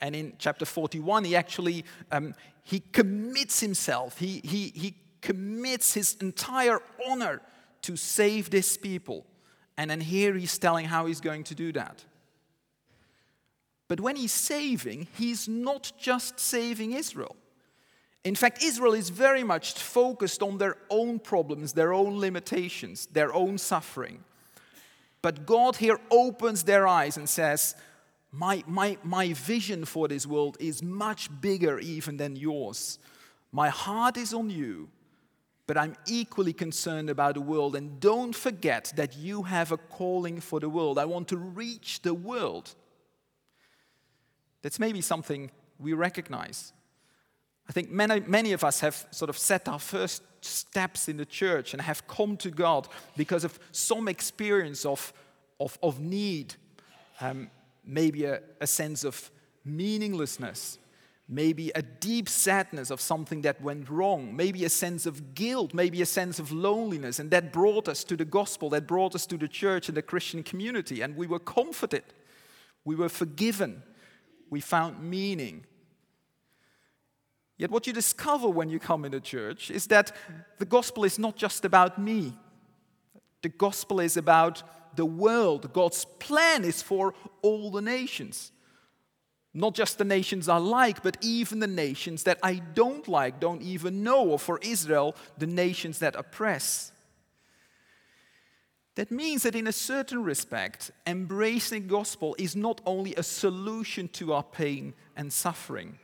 And 0.00 0.14
in 0.14 0.34
chapter 0.38 0.64
41, 0.64 1.24
he 1.24 1.34
actually 1.34 1.84
um, 2.12 2.34
he 2.62 2.78
commits 2.92 3.58
himself. 3.58 4.16
He, 4.16 4.40
he, 4.44 4.68
he 4.68 4.94
commits 5.20 5.92
his 5.92 6.14
entire 6.20 6.80
honor 7.08 7.42
to 7.82 7.96
save 7.96 8.50
this 8.50 8.76
people. 8.76 9.26
And 9.76 9.90
then 9.90 10.00
here 10.00 10.34
he's 10.34 10.56
telling 10.56 10.84
how 10.84 11.06
he's 11.06 11.20
going 11.20 11.42
to 11.44 11.56
do 11.56 11.72
that. 11.72 12.04
But 13.88 13.98
when 13.98 14.14
he's 14.14 14.30
saving, 14.30 15.08
he's 15.18 15.48
not 15.48 15.90
just 15.98 16.38
saving 16.38 16.92
Israel. 16.92 17.34
In 18.24 18.34
fact, 18.34 18.62
Israel 18.62 18.92
is 18.92 19.08
very 19.08 19.42
much 19.42 19.72
focused 19.74 20.42
on 20.42 20.58
their 20.58 20.76
own 20.90 21.18
problems, 21.18 21.72
their 21.72 21.92
own 21.92 22.18
limitations, 22.18 23.06
their 23.06 23.32
own 23.32 23.56
suffering. 23.56 24.24
But 25.22 25.46
God 25.46 25.76
here 25.76 25.98
opens 26.10 26.62
their 26.64 26.86
eyes 26.86 27.16
and 27.16 27.28
says, 27.28 27.74
my, 28.32 28.62
my, 28.66 28.96
my 29.02 29.32
vision 29.32 29.84
for 29.84 30.06
this 30.06 30.26
world 30.26 30.56
is 30.60 30.82
much 30.82 31.28
bigger 31.40 31.78
even 31.78 32.16
than 32.16 32.36
yours. 32.36 32.98
My 33.52 33.70
heart 33.70 34.16
is 34.16 34.32
on 34.32 34.50
you, 34.50 34.88
but 35.66 35.76
I'm 35.76 35.96
equally 36.06 36.52
concerned 36.52 37.10
about 37.10 37.34
the 37.34 37.40
world. 37.40 37.74
And 37.74 37.98
don't 38.00 38.34
forget 38.36 38.92
that 38.96 39.16
you 39.16 39.42
have 39.44 39.72
a 39.72 39.76
calling 39.78 40.40
for 40.40 40.60
the 40.60 40.68
world. 40.68 40.98
I 40.98 41.06
want 41.06 41.28
to 41.28 41.36
reach 41.36 42.02
the 42.02 42.14
world. 42.14 42.74
That's 44.62 44.78
maybe 44.78 45.00
something 45.00 45.50
we 45.78 45.94
recognize. 45.94 46.72
I 47.70 47.72
think 47.72 47.88
many, 47.88 48.18
many 48.18 48.50
of 48.50 48.64
us 48.64 48.80
have 48.80 49.06
sort 49.12 49.28
of 49.28 49.38
set 49.38 49.68
our 49.68 49.78
first 49.78 50.24
steps 50.40 51.08
in 51.08 51.18
the 51.18 51.24
church 51.24 51.72
and 51.72 51.80
have 51.80 52.04
come 52.08 52.36
to 52.38 52.50
God 52.50 52.88
because 53.16 53.44
of 53.44 53.60
some 53.70 54.08
experience 54.08 54.84
of, 54.84 55.12
of, 55.60 55.78
of 55.80 56.00
need, 56.00 56.56
um, 57.20 57.48
maybe 57.84 58.24
a, 58.24 58.40
a 58.60 58.66
sense 58.66 59.04
of 59.04 59.30
meaninglessness, 59.64 60.78
maybe 61.28 61.70
a 61.76 61.82
deep 61.82 62.28
sadness 62.28 62.90
of 62.90 63.00
something 63.00 63.42
that 63.42 63.62
went 63.62 63.88
wrong, 63.88 64.34
maybe 64.34 64.64
a 64.64 64.68
sense 64.68 65.06
of 65.06 65.36
guilt, 65.36 65.72
maybe 65.72 66.02
a 66.02 66.06
sense 66.06 66.40
of 66.40 66.50
loneliness. 66.50 67.20
And 67.20 67.30
that 67.30 67.52
brought 67.52 67.86
us 67.86 68.02
to 68.02 68.16
the 68.16 68.24
gospel, 68.24 68.68
that 68.70 68.88
brought 68.88 69.14
us 69.14 69.26
to 69.26 69.36
the 69.36 69.46
church 69.46 69.86
and 69.86 69.96
the 69.96 70.02
Christian 70.02 70.42
community. 70.42 71.02
And 71.02 71.16
we 71.16 71.28
were 71.28 71.38
comforted, 71.38 72.02
we 72.84 72.96
were 72.96 73.08
forgiven, 73.08 73.84
we 74.50 74.60
found 74.60 75.00
meaning. 75.08 75.66
Yet, 77.60 77.70
what 77.70 77.86
you 77.86 77.92
discover 77.92 78.48
when 78.48 78.70
you 78.70 78.78
come 78.78 79.04
into 79.04 79.20
church 79.20 79.70
is 79.70 79.88
that 79.88 80.16
the 80.58 80.64
gospel 80.64 81.04
is 81.04 81.18
not 81.18 81.36
just 81.36 81.66
about 81.66 81.98
me. 81.98 82.32
The 83.42 83.50
gospel 83.50 84.00
is 84.00 84.16
about 84.16 84.62
the 84.96 85.04
world. 85.04 85.70
God's 85.74 86.06
plan 86.06 86.64
is 86.64 86.80
for 86.80 87.12
all 87.42 87.70
the 87.70 87.82
nations. 87.82 88.50
Not 89.52 89.74
just 89.74 89.98
the 89.98 90.06
nations 90.06 90.48
I 90.48 90.56
like, 90.56 91.02
but 91.02 91.18
even 91.20 91.58
the 91.58 91.66
nations 91.66 92.22
that 92.22 92.38
I 92.42 92.62
don't 92.72 93.06
like, 93.06 93.40
don't 93.40 93.60
even 93.60 94.02
know, 94.02 94.30
or 94.30 94.38
for 94.38 94.58
Israel, 94.62 95.14
the 95.36 95.46
nations 95.46 95.98
that 95.98 96.16
oppress. 96.16 96.92
That 98.94 99.10
means 99.10 99.42
that 99.42 99.54
in 99.54 99.66
a 99.66 99.72
certain 99.72 100.24
respect, 100.24 100.92
embracing 101.06 101.88
gospel 101.88 102.34
is 102.38 102.56
not 102.56 102.80
only 102.86 103.14
a 103.16 103.22
solution 103.22 104.08
to 104.14 104.32
our 104.32 104.44
pain 104.44 104.94
and 105.14 105.30
suffering. 105.30 105.98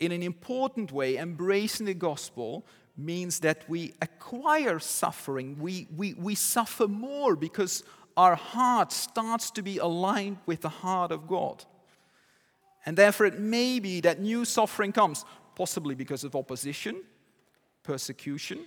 In 0.00 0.12
an 0.12 0.22
important 0.22 0.92
way, 0.92 1.16
embracing 1.16 1.86
the 1.86 1.94
gospel 1.94 2.64
means 2.96 3.40
that 3.40 3.68
we 3.68 3.94
acquire 4.02 4.78
suffering. 4.78 5.56
We, 5.58 5.88
we, 5.96 6.14
we 6.14 6.34
suffer 6.34 6.88
more 6.88 7.36
because 7.36 7.84
our 8.16 8.34
heart 8.34 8.92
starts 8.92 9.50
to 9.52 9.62
be 9.62 9.78
aligned 9.78 10.38
with 10.46 10.62
the 10.62 10.68
heart 10.68 11.12
of 11.12 11.28
God. 11.28 11.64
And 12.84 12.96
therefore, 12.96 13.26
it 13.26 13.38
may 13.38 13.78
be 13.78 14.00
that 14.00 14.20
new 14.20 14.44
suffering 14.44 14.92
comes, 14.92 15.24
possibly 15.54 15.94
because 15.94 16.24
of 16.24 16.34
opposition, 16.34 17.02
persecution, 17.82 18.66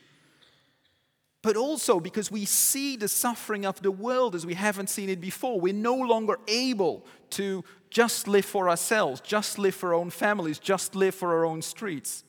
but 1.42 1.58
also 1.58 2.00
because 2.00 2.32
we 2.32 2.46
see 2.46 2.96
the 2.96 3.08
suffering 3.08 3.66
of 3.66 3.82
the 3.82 3.92
world 3.92 4.36
as 4.36 4.46
we 4.46 4.54
haven't 4.54 4.90
seen 4.90 5.10
it 5.10 5.20
before. 5.20 5.60
We're 5.60 5.74
no 5.74 5.96
longer 5.96 6.38
able 6.48 7.06
to 7.32 7.64
just 7.90 8.28
live 8.28 8.46
for 8.46 8.70
ourselves, 8.70 9.22
just 9.22 9.58
live 9.58 9.74
for 9.74 9.90
our 9.90 9.96
own 9.96 10.12
families, 10.12 10.60
just 10.60 10.96
live 10.96 11.16
for 11.16 11.34
our 11.34 11.46
own 11.46 11.62
streets. 11.62 12.24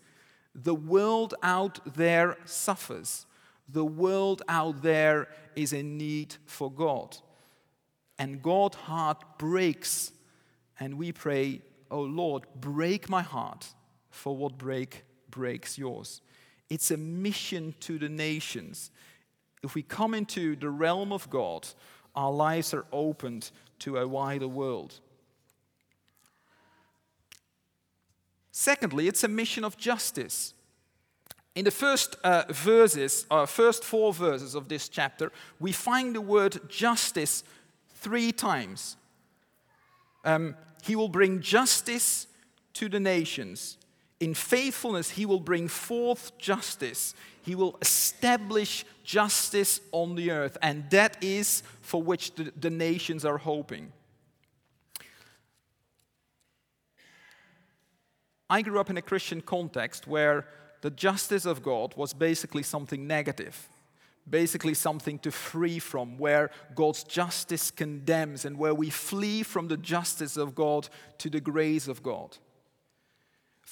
The 0.55 0.75
world 0.75 1.35
out 1.43 1.95
there 1.95 2.37
suffers. 2.45 3.27
The 3.69 3.85
world 3.85 4.43
out 4.49 4.83
there 4.83 5.29
is 5.57 5.73
in 5.73 5.99
need 5.99 6.37
for 6.47 6.71
God. 6.71 7.17
And 8.19 8.43
God's 8.43 8.77
heart 8.77 9.39
breaks, 9.39 10.13
and 10.79 10.99
we 10.99 11.13
pray, 11.13 11.63
Oh 11.91 12.03
Lord, 12.03 12.45
break 12.55 13.09
my 13.09 13.23
heart 13.23 13.75
for 14.11 14.37
what 14.37 14.59
break 14.59 15.05
breaks 15.31 15.77
yours. 15.77 16.23
It's 16.73 16.91
a 16.91 16.97
mission 16.97 17.75
to 17.81 17.99
the 17.99 18.09
nations. 18.09 18.91
If 19.63 19.75
we 19.75 19.83
come 19.83 20.15
into 20.15 20.57
the 20.57 20.71
realm 20.71 21.13
of 21.13 21.29
God, 21.29 21.69
our 22.17 22.33
lives 22.33 22.73
are 22.73 22.87
opened 22.91 23.51
to 23.81 23.99
a 23.99 24.09
wider 24.09 24.49
world. 24.49 24.95
Secondly, 28.53 29.07
it's 29.07 29.23
a 29.23 29.29
mission 29.29 29.65
of 29.65 29.77
justice. 29.77 30.55
In 31.55 31.67
the 31.67 31.71
first 31.71 32.17
uh, 32.25 32.45
verses, 32.49 33.27
uh, 33.31 33.45
first 33.45 33.85
four 33.85 34.15
verses 34.15 34.55
of 34.55 34.69
this 34.69 34.89
chapter, 34.89 35.31
we 35.61 35.73
find 35.73 36.15
the 36.15 36.23
word 36.23 36.71
justice 36.71 37.45
three 37.97 38.33
times. 38.33 38.97
Um, 40.25 40.57
he 40.83 40.97
will 40.97 41.11
bring 41.11 41.43
justice 41.43 42.29
to 42.73 42.89
the 42.89 42.99
nations. 42.99 43.77
In 44.23 44.35
faithfulness, 44.35 45.11
he 45.11 45.27
will 45.27 45.41
bring 45.41 45.67
forth 45.67 46.39
justice. 46.39 47.13
He 47.43 47.57
will 47.57 47.77
establish 47.83 48.85
justice 49.03 49.81
on 49.91 50.15
the 50.15 50.31
earth. 50.31 50.57
And 50.63 50.89
that 50.91 51.17
is 51.21 51.65
for 51.81 52.01
which 52.01 52.37
the, 52.37 52.53
the 52.57 52.71
nations 52.71 53.25
are 53.25 53.39
hoping. 53.39 53.93
I 58.49 58.63
grew 58.63 58.79
up 58.79 58.91
in 58.91 58.97
a 58.97 59.03
Christian 59.03 59.41
context 59.41 60.07
where 60.07 60.47
the 60.83 60.91
justice 60.91 61.45
of 61.45 61.61
God 61.65 61.97
was 61.97 62.13
basically 62.13 62.63
something 62.63 63.09
negative 63.09 63.69
basically 64.31 64.75
something 64.75 65.19
to 65.19 65.33
flee 65.33 65.81
from, 65.81 66.17
where 66.17 66.51
God's 66.77 67.03
justice 67.03 67.73
condemns 67.73 68.45
and 68.45 68.57
where 68.57 68.73
we 68.73 68.89
flee 68.89 69.43
from 69.43 69.67
the 69.67 69.77
justice 69.77 70.37
of 70.37 70.55
God 70.55 70.89
to 71.19 71.29
the 71.29 71.41
grace 71.41 71.89
of 71.89 72.05
God. 72.05 72.39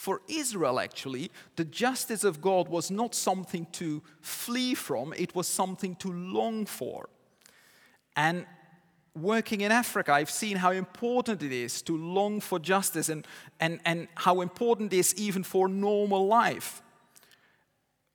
For 0.00 0.23
Israel, 0.28 0.80
actually, 0.80 1.30
the 1.57 1.64
justice 1.66 2.25
of 2.25 2.40
God 2.40 2.71
was 2.71 2.90
not 2.90 3.14
something 3.14 3.66
to 3.73 4.02
flee 4.23 4.75
from, 4.75 5.12
it 5.12 5.35
was 5.35 5.47
something 5.47 5.95
to 5.97 6.11
long 6.11 6.64
for. 6.64 7.11
And 8.16 8.47
working 9.14 9.61
in 9.61 9.71
Africa, 9.71 10.14
I've 10.14 10.30
seen 10.30 10.57
how 10.57 10.71
important 10.71 11.42
it 11.42 11.52
is 11.52 11.83
to 11.83 11.95
long 11.95 12.40
for 12.40 12.59
justice 12.59 13.11
and, 13.11 13.26
and, 13.61 13.78
and 13.85 14.09
how 14.14 14.40
important 14.40 14.95
it 14.95 14.97
is 14.97 15.14
even 15.16 15.42
for 15.42 15.69
normal 15.69 16.26
life. 16.26 16.80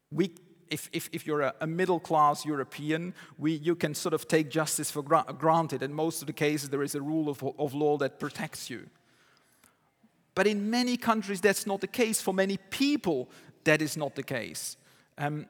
We 0.10 0.32
if, 0.72 0.90
if, 0.92 1.08
if 1.12 1.28
you're 1.28 1.42
a, 1.42 1.54
a, 1.62 1.68
middle 1.68 2.00
class 2.00 2.44
European, 2.48 3.14
we, 3.38 3.52
you 3.52 3.76
can 3.76 3.94
sort 3.94 4.16
of 4.16 4.28
take 4.28 4.50
justice 4.50 4.90
for 4.90 5.04
gra- 5.04 5.36
granted. 5.38 5.84
In 5.84 5.94
most 5.94 6.24
of 6.24 6.26
the 6.26 6.34
cases, 6.34 6.70
there 6.70 6.82
is 6.82 6.96
a 6.96 7.02
rule 7.02 7.30
of, 7.30 7.44
of 7.60 7.76
law 7.76 7.96
that 7.98 8.20
protects 8.20 8.72
you. 8.72 8.90
But 10.36 10.48
in 10.48 10.70
many 10.70 10.98
countries, 10.98 11.42
that's 11.42 11.66
not 11.66 11.82
the 11.82 11.88
case. 11.88 12.22
For 12.22 12.34
many 12.34 12.58
people, 12.70 13.30
that 13.64 13.82
is 13.82 13.98
not 13.98 14.16
the 14.16 14.24
case. 14.24 14.78
Um, 15.18 15.48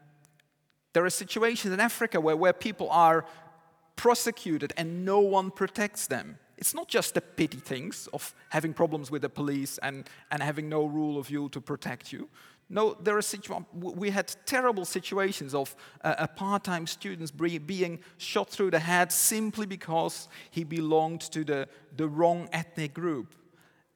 there 0.94 1.04
are 1.04 1.10
situations 1.10 1.74
in 1.74 1.80
Africa 1.80 2.22
where, 2.22 2.38
where 2.38 2.54
people 2.54 2.90
are 2.92 3.26
prosecuted 3.96 4.74
and 4.78 5.04
no 5.04 5.20
one 5.20 5.52
protects 5.52 6.08
them. 6.08 6.38
It's 6.58 6.74
not 6.74 6.88
just 6.88 7.14
the 7.16 7.22
petty 7.22 7.58
things 7.58 8.08
of 8.14 8.34
having 8.50 8.74
problems 8.74 9.12
with 9.12 9.24
the 9.24 9.30
police 9.30 9.78
and, 9.80 10.10
and 10.32 10.42
having 10.42 10.70
no 10.70 10.86
rule 10.86 11.18
of 11.18 11.30
law 11.30 11.50
to 11.50 11.60
protect 11.60 12.14
you. 12.14 12.30
No, 12.70 12.94
there 12.94 13.18
are 13.18 13.22
situ- 13.22 13.66
we 13.74 14.10
had 14.10 14.34
terrible 14.46 14.86
situations 14.86 15.54
of 15.54 15.76
uh, 16.04 16.26
part-time 16.28 16.88
student 16.88 17.36
being 17.68 18.00
shot 18.18 18.50
through 18.50 18.72
the 18.72 18.80
head 18.80 19.12
simply 19.12 19.66
because 19.66 20.30
he 20.50 20.64
belonged 20.64 21.22
to 21.32 21.44
the, 21.44 21.68
the 21.98 22.08
wrong 22.08 22.50
ethnic 22.52 22.94
group. 22.94 23.36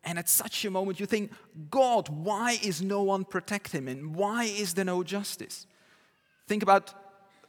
And 0.03 0.17
at 0.17 0.29
such 0.29 0.63
a 0.65 0.71
moment, 0.71 0.99
you 0.99 1.05
think, 1.05 1.31
God, 1.69 2.07
why 2.09 2.57
is 2.63 2.81
no 2.81 3.03
one 3.03 3.25
protecting 3.25 3.81
him? 3.81 3.87
And 3.87 4.15
why 4.15 4.45
is 4.45 4.73
there 4.73 4.85
no 4.85 5.03
justice? 5.03 5.67
Think 6.47 6.63
about 6.63 6.93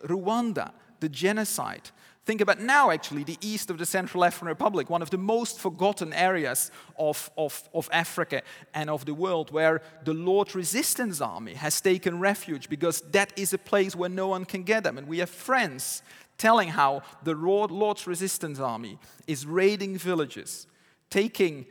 Rwanda, 0.04 0.73
the 0.99 1.09
genocide. 1.09 1.90
Think 2.26 2.42
about 2.42 2.61
now, 2.61 2.90
actually, 2.90 3.25
the 3.25 3.38
east 3.40 3.71
of 3.71 3.78
the 3.78 3.87
Central 3.87 4.25
African 4.25 4.49
Republic, 4.49 4.90
one 4.90 5.00
of 5.00 5.11
the 5.11 5.19
most 5.19 5.59
forgotten 5.59 6.12
areas 6.12 6.71
of, 6.99 7.30
of, 7.38 7.69
of 7.73 7.88
Africa 7.92 8.42
and 8.75 8.90
of 8.90 9.07
the 9.07 9.14
world, 9.14 9.50
where 9.52 9.80
the 10.04 10.12
Lord's 10.12 10.54
Resistance 10.54 11.21
Army 11.21 11.54
has 11.54 11.80
taken 11.80 12.21
refuge 12.21 12.69
because 12.69 13.00
that 13.12 13.33
is 13.37 13.54
a 13.54 13.59
place 13.59 13.97
where 13.97 14.11
no 14.11 14.28
one 14.28 14.45
can 14.45 14.64
get 14.64 14.85
them. 14.85 14.99
And 14.99 15.09
we 15.09 15.19
have 15.19 15.30
friends 15.30 16.02
telling 16.37 16.69
how 16.69 17.02
the 17.25 17.35
Lord's 17.35 18.07
Resistance 18.07 18.61
Army 18.61 18.99
is 19.26 19.47
raiding 19.47 19.97
villages, 19.97 20.66
taking 21.09 21.66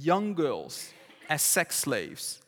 young 0.00 0.34
girls 0.34 0.92
as 1.28 1.42
sex 1.42 1.78
slaves, 1.78 2.40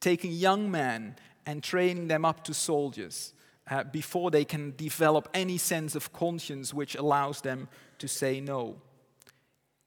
taking 0.00 0.32
young 0.32 0.70
men 0.70 1.16
and 1.46 1.62
training 1.62 2.08
them 2.08 2.24
up 2.24 2.44
to 2.44 2.54
soldiers 2.54 3.32
uh, 3.70 3.84
before 3.84 4.30
they 4.30 4.44
can 4.44 4.74
develop 4.76 5.28
any 5.34 5.58
sense 5.58 5.94
of 5.94 6.12
conscience 6.12 6.74
which 6.74 6.94
allows 6.94 7.40
them 7.40 7.68
to 7.98 8.08
say 8.08 8.40
no. 8.40 8.76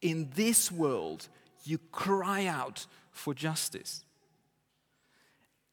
In 0.01 0.29
this 0.35 0.71
world, 0.71 1.27
you 1.63 1.77
cry 1.91 2.45
out 2.45 2.87
for 3.11 3.33
justice. 3.33 4.03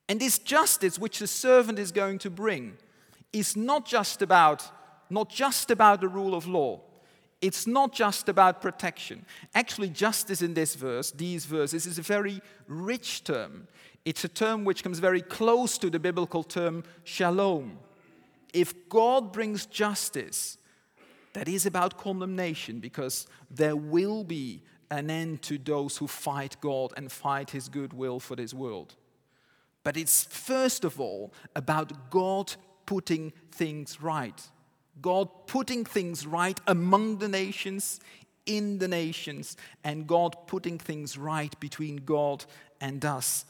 And 0.08 0.20
this 0.20 0.38
justice 0.38 0.98
which 0.98 1.18
the 1.18 1.26
servant 1.26 1.78
is 1.78 1.92
going 1.92 2.18
to 2.20 2.30
bring 2.30 2.76
is 3.32 3.56
not 3.56 3.86
just 3.86 4.22
about 4.22 4.70
not 5.10 5.30
just 5.30 5.70
about 5.70 6.00
the 6.00 6.08
rule 6.08 6.34
of 6.34 6.46
law. 6.46 6.80
It's 7.40 7.66
not 7.66 7.92
just 7.92 8.28
about 8.28 8.60
protection. 8.60 9.24
Actually, 9.54 9.90
justice 9.90 10.42
in 10.42 10.54
this 10.54 10.74
verse, 10.74 11.12
these 11.12 11.44
verses, 11.46 11.86
is 11.86 11.98
a 11.98 12.02
very 12.02 12.40
rich 12.66 13.22
term. 13.24 13.68
It's 14.04 14.24
a 14.24 14.28
term 14.28 14.64
which 14.64 14.82
comes 14.82 14.98
very 14.98 15.22
close 15.22 15.78
to 15.78 15.90
the 15.90 16.00
biblical 16.00 16.42
term 16.42 16.82
shalom 17.04 17.78
if 18.52 18.88
God 18.88 19.32
brings 19.32 19.66
justice, 19.66 20.58
that 21.34 21.48
is 21.48 21.66
about 21.66 21.98
condemnation 21.98 22.80
because 22.80 23.26
there 23.50 23.76
will 23.76 24.24
be 24.24 24.62
an 24.90 25.10
end 25.10 25.42
to 25.42 25.58
those 25.58 25.98
who 25.98 26.06
fight 26.06 26.56
God 26.60 26.92
and 26.96 27.12
fight 27.12 27.50
His 27.50 27.68
good 27.68 27.92
will 27.92 28.18
for 28.18 28.34
this 28.34 28.54
world. 28.54 28.96
But 29.84 29.96
it's 29.96 30.24
first 30.24 30.84
of 30.84 30.98
all 30.98 31.32
about 31.54 32.10
God 32.10 32.54
putting 32.86 33.32
things 33.52 34.00
right. 34.00 34.40
God 35.00 35.28
putting 35.46 35.84
things 35.84 36.26
right 36.26 36.58
among 36.66 37.18
the 37.18 37.28
nations, 37.28 38.00
in 38.46 38.78
the 38.78 38.88
nations, 38.88 39.56
and 39.84 40.06
God 40.06 40.36
putting 40.46 40.78
things 40.78 41.18
right 41.18 41.58
between 41.60 41.96
God 41.96 42.44
and 42.80 43.04
us. 43.04 43.44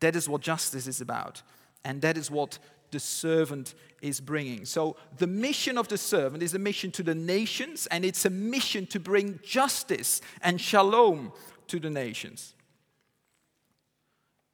That 0.00 0.16
is 0.16 0.28
what 0.28 0.42
justice 0.42 0.86
is 0.86 1.00
about. 1.00 1.42
And 1.84 2.02
that 2.02 2.16
is 2.16 2.30
what 2.30 2.58
the 2.90 3.00
servant 3.00 3.74
is 4.02 4.20
bringing. 4.20 4.64
So, 4.64 4.96
the 5.18 5.26
mission 5.26 5.76
of 5.76 5.88
the 5.88 5.98
servant 5.98 6.42
is 6.42 6.54
a 6.54 6.58
mission 6.58 6.90
to 6.92 7.02
the 7.02 7.14
nations, 7.14 7.86
and 7.88 8.04
it's 8.04 8.24
a 8.24 8.30
mission 8.30 8.86
to 8.88 9.00
bring 9.00 9.40
justice 9.42 10.20
and 10.42 10.60
shalom 10.60 11.32
to 11.66 11.80
the 11.80 11.90
nations. 11.90 12.54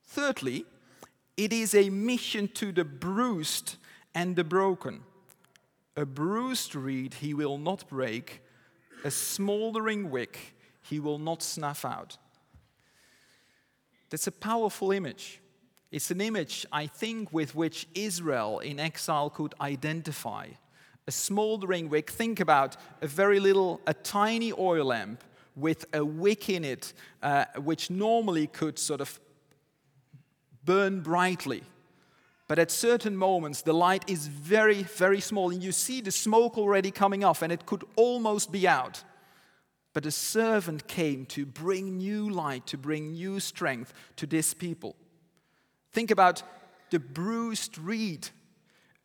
Thirdly, 0.05 0.65
it 1.37 1.53
is 1.53 1.75
a 1.75 1.91
mission 1.91 2.49
to 2.55 2.73
the 2.73 2.85
bruised 2.85 3.77
and 4.15 4.37
the 4.37 4.45
broken. 4.45 5.03
A 6.01 6.07
bruised 6.07 6.75
reed 6.75 7.13
he 7.13 7.35
will 7.35 7.59
not 7.59 7.87
break, 7.87 8.41
a 9.05 9.11
smoldering 9.11 10.11
wick 10.11 10.57
he 10.81 10.99
will 10.99 11.19
not 11.19 11.43
snuff 11.43 11.85
out. 11.85 12.17
That's 14.09 14.27
a 14.27 14.33
powerful 14.33 14.93
image. 14.93 15.43
It's 15.93 16.11
an 16.11 16.23
image, 16.23 16.65
I 16.73 16.87
think, 16.87 17.35
with 17.35 17.55
which 17.55 17.87
Israel 17.95 18.61
in 18.61 18.81
exile 18.81 19.29
could 19.29 19.55
identify. 19.61 20.47
A 21.07 21.13
smoldering 21.13 21.91
wick, 21.91 22.11
think 22.11 22.41
about 22.41 22.79
a 23.03 23.07
very 23.07 23.39
little, 23.39 23.83
a 23.87 23.93
tiny 23.93 24.55
oil 24.55 24.87
lamp 24.87 25.23
with 25.55 25.85
a 25.93 26.03
wick 26.03 26.49
in 26.49 26.65
it, 26.65 26.95
uh, 27.23 27.45
which 27.59 27.91
normally 27.91 28.47
could 28.47 28.79
sort 28.79 29.03
of 29.03 29.21
burn 30.65 31.03
brightly. 31.03 31.63
But 32.51 32.59
at 32.59 32.73
certain 32.73 33.17
moments, 33.17 33.63
the 33.63 33.73
light 33.73 34.03
is 34.11 34.27
very, 34.27 34.83
very 34.83 35.21
small, 35.21 35.51
and 35.53 35.63
you 35.63 35.71
see 35.71 36.01
the 36.01 36.11
smoke 36.11 36.59
already 36.59 36.91
coming 36.91 37.23
off, 37.23 37.43
and 37.43 37.53
it 37.53 37.65
could 37.65 37.85
almost 37.95 38.51
be 38.51 38.67
out. 38.67 39.05
But 39.93 40.05
a 40.05 40.11
servant 40.11 40.89
came 40.89 41.27
to 41.27 41.47
bring 41.47 41.99
new 41.99 42.29
light, 42.29 42.67
to 42.67 42.77
bring 42.77 43.13
new 43.13 43.39
strength 43.39 43.95
to 44.17 44.27
this 44.27 44.53
people. 44.53 44.97
Think 45.93 46.11
about 46.11 46.43
the 46.91 46.99
bruised 46.99 47.79
reed, 47.79 48.31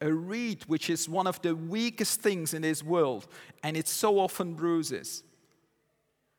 a 0.01 0.11
reed 0.11 0.63
which 0.65 0.89
is 0.89 1.07
one 1.07 1.27
of 1.27 1.39
the 1.43 1.55
weakest 1.55 2.21
things 2.21 2.51
in 2.51 2.63
this 2.63 2.81
world, 2.81 3.27
and 3.61 3.77
it 3.77 3.87
so 3.87 4.17
often 4.17 4.55
bruises. 4.55 5.23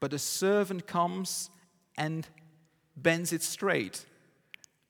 But 0.00 0.12
a 0.12 0.18
servant 0.18 0.88
comes 0.88 1.50
and 1.96 2.26
bends 2.96 3.32
it 3.32 3.44
straight, 3.44 4.04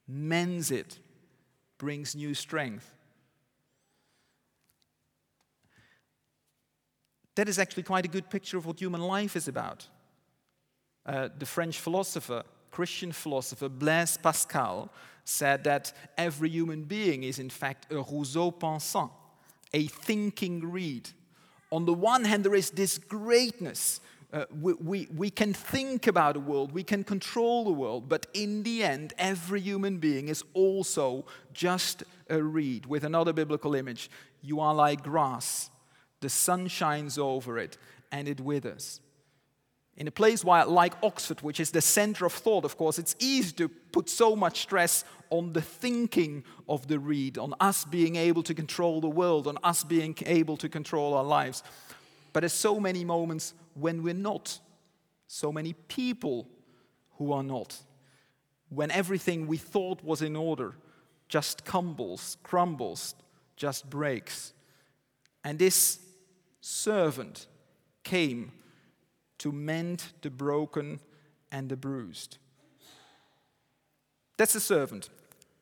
mends 0.09 0.71
it, 0.71 0.99
brings 1.79 2.15
new 2.15 2.35
strength. 2.35 2.93
That 7.35 7.49
is 7.49 7.59
actually 7.59 7.83
quite 7.83 8.05
a 8.05 8.09
good 8.09 8.31
picture 8.31 8.57
of 8.57 8.67
what 8.67 8.81
human 8.81 9.03
life 9.03 9.37
is 9.37 9.47
about. 9.47 9.87
Uh, 11.05 11.29
the 11.39 11.47
French 11.47 11.79
philosopher, 11.79 12.43
Christian 12.71 13.13
philosopher 13.13 13.69
Blaise 13.69 14.17
Pascal, 14.17 14.91
said 15.25 15.65
that 15.65 15.93
every 16.17 16.49
human 16.49 16.85
being 16.85 17.25
is, 17.25 17.39
in 17.39 17.51
fact, 17.51 17.93
a 17.93 17.97
roseau 17.97 18.51
pensant, 18.51 19.11
a 19.75 19.87
thinking 19.87 20.71
reed. 20.71 21.11
On 21.71 21.85
the 21.85 21.93
one 21.93 22.25
hand, 22.25 22.45
there 22.45 22.55
is 22.55 22.71
this 22.71 22.97
greatness. 22.97 24.01
Uh, 24.37 24.45
we, 24.61 24.75
we, 24.75 25.09
we 25.17 25.31
can 25.31 25.55
think 25.55 26.07
about 26.07 26.35
the 26.35 26.41
world, 26.41 26.71
we 26.71 26.83
can 26.83 27.03
control 27.03 27.65
the 27.65 27.73
world, 27.73 28.07
but 28.07 28.27
in 28.35 28.65
the 28.65 28.85
end, 28.85 29.15
every 29.17 29.63
human 29.63 29.97
being 29.97 30.29
is 30.29 30.45
also 30.53 31.25
just 31.55 32.05
a 32.29 32.43
reed. 32.43 32.85
With 32.85 33.05
another 33.05 33.33
biblical 33.33 33.75
image, 33.75 34.11
you 34.43 34.61
are 34.61 34.75
like 34.75 35.03
grass, 35.03 35.71
the 36.21 36.29
sun 36.29 36.69
shines 36.69 37.17
over 37.17 37.57
it, 37.57 37.79
and 38.13 38.29
it 38.29 38.39
withers. 38.39 39.01
In 39.97 40.07
a 40.07 40.11
place 40.11 40.45
like 40.45 40.93
Oxford, 41.03 41.41
which 41.41 41.59
is 41.59 41.71
the 41.71 41.81
center 41.81 42.27
of 42.27 42.33
thought, 42.35 42.67
of 42.67 42.77
course, 42.77 42.99
it's 42.99 43.17
easy 43.19 43.53
to 43.53 43.71
put 43.71 44.11
so 44.11 44.37
much 44.37 44.61
stress 44.61 45.05
on 45.31 45.55
the 45.55 45.63
thinking 45.63 46.45
of 46.69 46.89
the 46.89 46.99
reed, 46.99 47.39
on 47.39 47.55
us 47.59 47.87
being 47.87 48.17
able 48.17 48.43
to 48.43 48.53
control 48.53 49.01
the 49.01 49.09
world, 49.09 49.47
on 49.47 49.57
us 49.65 49.83
being 49.83 50.15
able 50.27 50.59
to 50.59 50.69
control 50.69 51.15
our 51.15 51.25
lives. 51.25 51.63
But 52.37 52.41
there's 52.41 52.53
so 52.53 52.79
many 52.79 53.03
moments 53.03 53.55
when 53.73 54.03
we're 54.03 54.13
not, 54.13 54.61
so 55.27 55.51
many 55.51 55.73
people 55.73 56.47
who 57.13 57.33
are 57.33 57.43
not, 57.43 57.75
when 58.69 58.91
everything 58.91 59.47
we 59.47 59.57
thought 59.57 60.05
was 60.05 60.21
in 60.21 60.37
order 60.37 60.75
just 61.31 61.65
crumbles, 61.65 62.37
crumbles, 62.43 63.15
just 63.57 63.89
breaks. 63.89 64.53
And 65.45 65.59
this 65.59 65.99
servant 66.61 67.47
came 68.05 68.53
to 69.39 69.51
mend 69.51 70.05
the 70.21 70.29
broken 70.29 71.01
and 71.51 71.71
the 71.71 71.77
bruised. 71.79 72.37
That's 74.37 74.53
the 74.53 74.61
servant. 74.61 75.09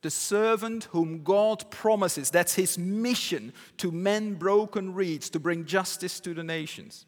The 0.04 0.10
servant 0.10 0.84
whom 0.90 1.22
God 1.24 1.70
promises, 1.70 2.28
that's 2.28 2.54
his 2.54 2.76
mission 2.76 3.54
to 3.78 3.90
mend 3.90 4.38
broken 4.38 4.92
reeds, 4.92 5.30
to 5.30 5.40
bring 5.40 5.64
justice 5.64 6.20
to 6.20 6.34
the 6.34 6.44
nations. 6.44 7.06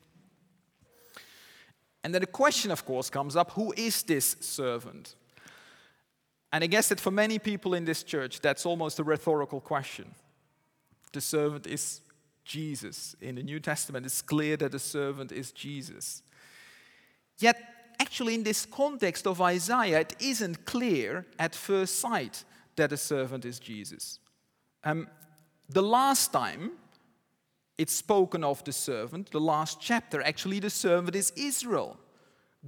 And 2.03 2.15
then 2.15 2.23
the 2.23 2.27
question, 2.27 2.71
of 2.71 2.87
course, 2.87 3.11
comes 3.11 3.37
up 3.37 3.51
who 3.51 3.75
is 3.77 4.03
this 4.05 4.37
servant? 4.41 5.15
And 6.51 6.65
I 6.65 6.69
guess 6.69 6.89
that 6.89 6.99
for 6.99 7.11
many 7.11 7.39
people 7.39 7.75
in 7.75 7.85
this 7.85 8.03
church, 8.03 8.41
that's 8.41 8.65
almost 8.65 8.99
a 8.99 9.05
rhetorical 9.05 9.61
question. 9.61 10.15
The 11.13 11.21
servant 11.21 11.67
is 11.67 12.01
Jesus. 12.47 13.15
In 13.21 13.35
the 13.35 13.43
New 13.43 13.61
Testament, 13.61 14.07
it's 14.07 14.23
clear 14.23 14.57
that 14.57 14.73
the 14.73 14.79
servant 14.79 15.33
is 15.33 15.53
Jesus. 15.53 16.23
Yet, 17.41 17.61
actually, 18.01 18.37
in 18.37 18.43
this 18.43 18.65
context 18.65 19.27
of 19.27 19.43
Isaiah, 19.43 20.01
it 20.01 20.17
isn't 20.19 20.65
clear 20.65 21.27
at 21.39 21.55
first 21.55 21.99
sight 21.99 22.43
that 22.77 22.93
a 22.93 22.97
servant 22.97 23.45
is 23.45 23.59
Jesus. 23.59 24.19
Um, 24.85 25.09
the 25.69 25.83
last 25.83 26.33
time 26.33 26.73
it's 27.79 27.93
spoken 27.93 28.43
of 28.43 28.65
the 28.65 28.73
servant, 28.73 29.31
the 29.31 29.41
last 29.41 29.81
chapter, 29.81 30.23
actually, 30.23 30.61
the 30.61 30.71
servant 30.71 31.15
is 31.15 31.33
Israel. 31.37 31.99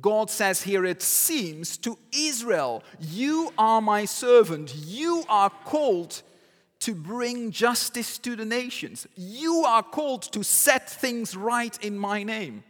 God 0.00 0.30
says 0.30 0.62
here, 0.62 0.84
it 0.84 1.02
seems 1.02 1.76
to 1.78 1.98
Israel, 2.12 2.82
You 3.00 3.52
are 3.56 3.80
my 3.80 4.04
servant. 4.04 4.74
You 4.74 5.24
are 5.28 5.50
called 5.64 6.22
to 6.80 6.94
bring 6.94 7.50
justice 7.50 8.18
to 8.18 8.36
the 8.36 8.44
nations. 8.44 9.06
You 9.16 9.64
are 9.66 9.82
called 9.82 10.22
to 10.32 10.44
set 10.44 10.88
things 10.88 11.36
right 11.36 11.76
in 11.82 11.98
my 11.98 12.22
name. 12.22 12.62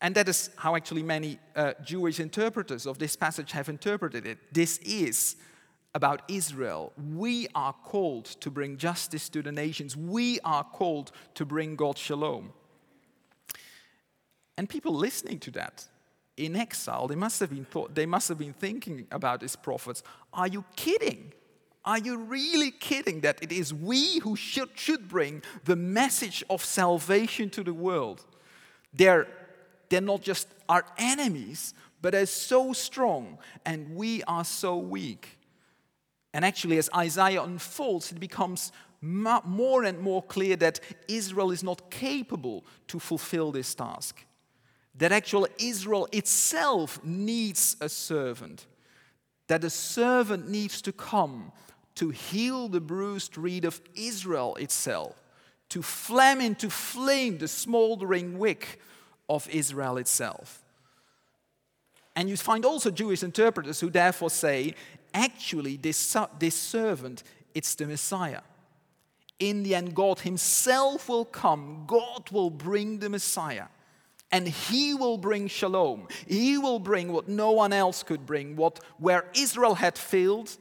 And 0.00 0.14
that 0.14 0.28
is 0.28 0.50
how 0.56 0.76
actually 0.76 1.02
many 1.02 1.38
uh, 1.54 1.74
Jewish 1.84 2.20
interpreters 2.20 2.86
of 2.86 2.98
this 2.98 3.16
passage 3.16 3.52
have 3.52 3.68
interpreted 3.68 4.26
it. 4.26 4.38
This 4.52 4.78
is 4.78 5.36
about 5.94 6.22
Israel. 6.28 6.92
We 7.14 7.48
are 7.54 7.72
called 7.72 8.26
to 8.40 8.50
bring 8.50 8.76
justice 8.76 9.28
to 9.30 9.42
the 9.42 9.52
nations, 9.52 9.96
we 9.96 10.40
are 10.40 10.64
called 10.64 11.12
to 11.34 11.44
bring 11.44 11.76
God's 11.76 12.00
shalom. 12.00 12.52
And 14.56 14.68
people 14.68 14.94
listening 14.94 15.38
to 15.40 15.50
that 15.52 15.86
in 16.36 16.56
exile, 16.56 17.06
they 17.06 17.16
must 17.16 17.40
have 17.40 17.50
been, 17.50 17.64
thought, 17.64 17.94
they 17.94 18.06
must 18.06 18.28
have 18.28 18.38
been 18.38 18.52
thinking 18.52 19.06
about 19.10 19.40
these 19.40 19.56
prophets. 19.56 20.02
Are 20.32 20.48
you 20.48 20.64
kidding? 20.76 21.32
Are 21.84 21.98
you 21.98 22.18
really 22.18 22.70
kidding 22.70 23.20
that 23.20 23.42
it 23.42 23.52
is 23.52 23.72
we 23.72 24.18
who 24.20 24.36
should, 24.36 24.70
should 24.74 25.08
bring 25.08 25.42
the 25.64 25.76
message 25.76 26.44
of 26.50 26.64
salvation 26.64 27.50
to 27.50 27.62
the 27.62 27.74
world? 27.74 28.24
They're 28.92 29.26
they're 29.90 30.00
not 30.00 30.22
just 30.22 30.48
our 30.68 30.86
enemies, 30.96 31.74
but 32.00 32.12
they're 32.12 32.26
so 32.26 32.72
strong 32.72 33.38
and 33.66 33.94
we 33.94 34.22
are 34.22 34.44
so 34.44 34.78
weak. 34.78 35.38
And 36.32 36.44
actually, 36.44 36.78
as 36.78 36.88
Isaiah 36.96 37.42
unfolds, 37.42 38.12
it 38.12 38.20
becomes 38.20 38.72
more 39.02 39.84
and 39.84 39.98
more 39.98 40.22
clear 40.22 40.56
that 40.56 40.80
Israel 41.08 41.50
is 41.50 41.62
not 41.62 41.90
capable 41.90 42.64
to 42.88 42.98
fulfill 42.98 43.50
this 43.50 43.74
task. 43.74 44.24
That 44.94 45.12
actually 45.12 45.50
Israel 45.58 46.08
itself 46.12 47.02
needs 47.02 47.76
a 47.80 47.88
servant. 47.88 48.66
That 49.48 49.64
a 49.64 49.70
servant 49.70 50.48
needs 50.48 50.80
to 50.82 50.92
come 50.92 51.52
to 51.96 52.10
heal 52.10 52.68
the 52.68 52.80
bruised 52.80 53.36
reed 53.36 53.64
of 53.64 53.80
Israel 53.94 54.54
itself, 54.56 55.20
to 55.70 55.82
flame 55.82 56.40
into 56.40 56.70
flame 56.70 57.38
the 57.38 57.48
smoldering 57.48 58.38
wick 58.38 58.80
of 59.30 59.48
Israel 59.48 59.96
itself. 59.96 60.62
And 62.16 62.28
you 62.28 62.36
find 62.36 62.64
also 62.64 62.90
Jewish 62.90 63.22
interpreters 63.22 63.80
who 63.80 63.88
therefore 63.88 64.30
say, 64.30 64.74
actually, 65.14 65.76
this, 65.76 66.16
this 66.38 66.56
servant, 66.56 67.22
it's 67.54 67.76
the 67.76 67.86
Messiah. 67.86 68.42
In 69.38 69.62
the 69.62 69.74
end, 69.74 69.94
God 69.94 70.20
Himself 70.20 71.08
will 71.08 71.24
come, 71.24 71.84
God 71.86 72.30
will 72.30 72.50
bring 72.50 72.98
the 72.98 73.08
Messiah. 73.08 73.66
And 74.32 74.46
he 74.46 74.94
will 74.94 75.18
bring 75.18 75.48
shalom. 75.48 76.06
He 76.28 76.56
will 76.56 76.78
bring 76.78 77.12
what 77.12 77.28
no 77.28 77.50
one 77.50 77.72
else 77.72 78.04
could 78.04 78.26
bring, 78.26 78.54
what 78.54 78.78
where 78.98 79.24
Israel 79.34 79.74
had 79.74 79.98
failed, 79.98 80.56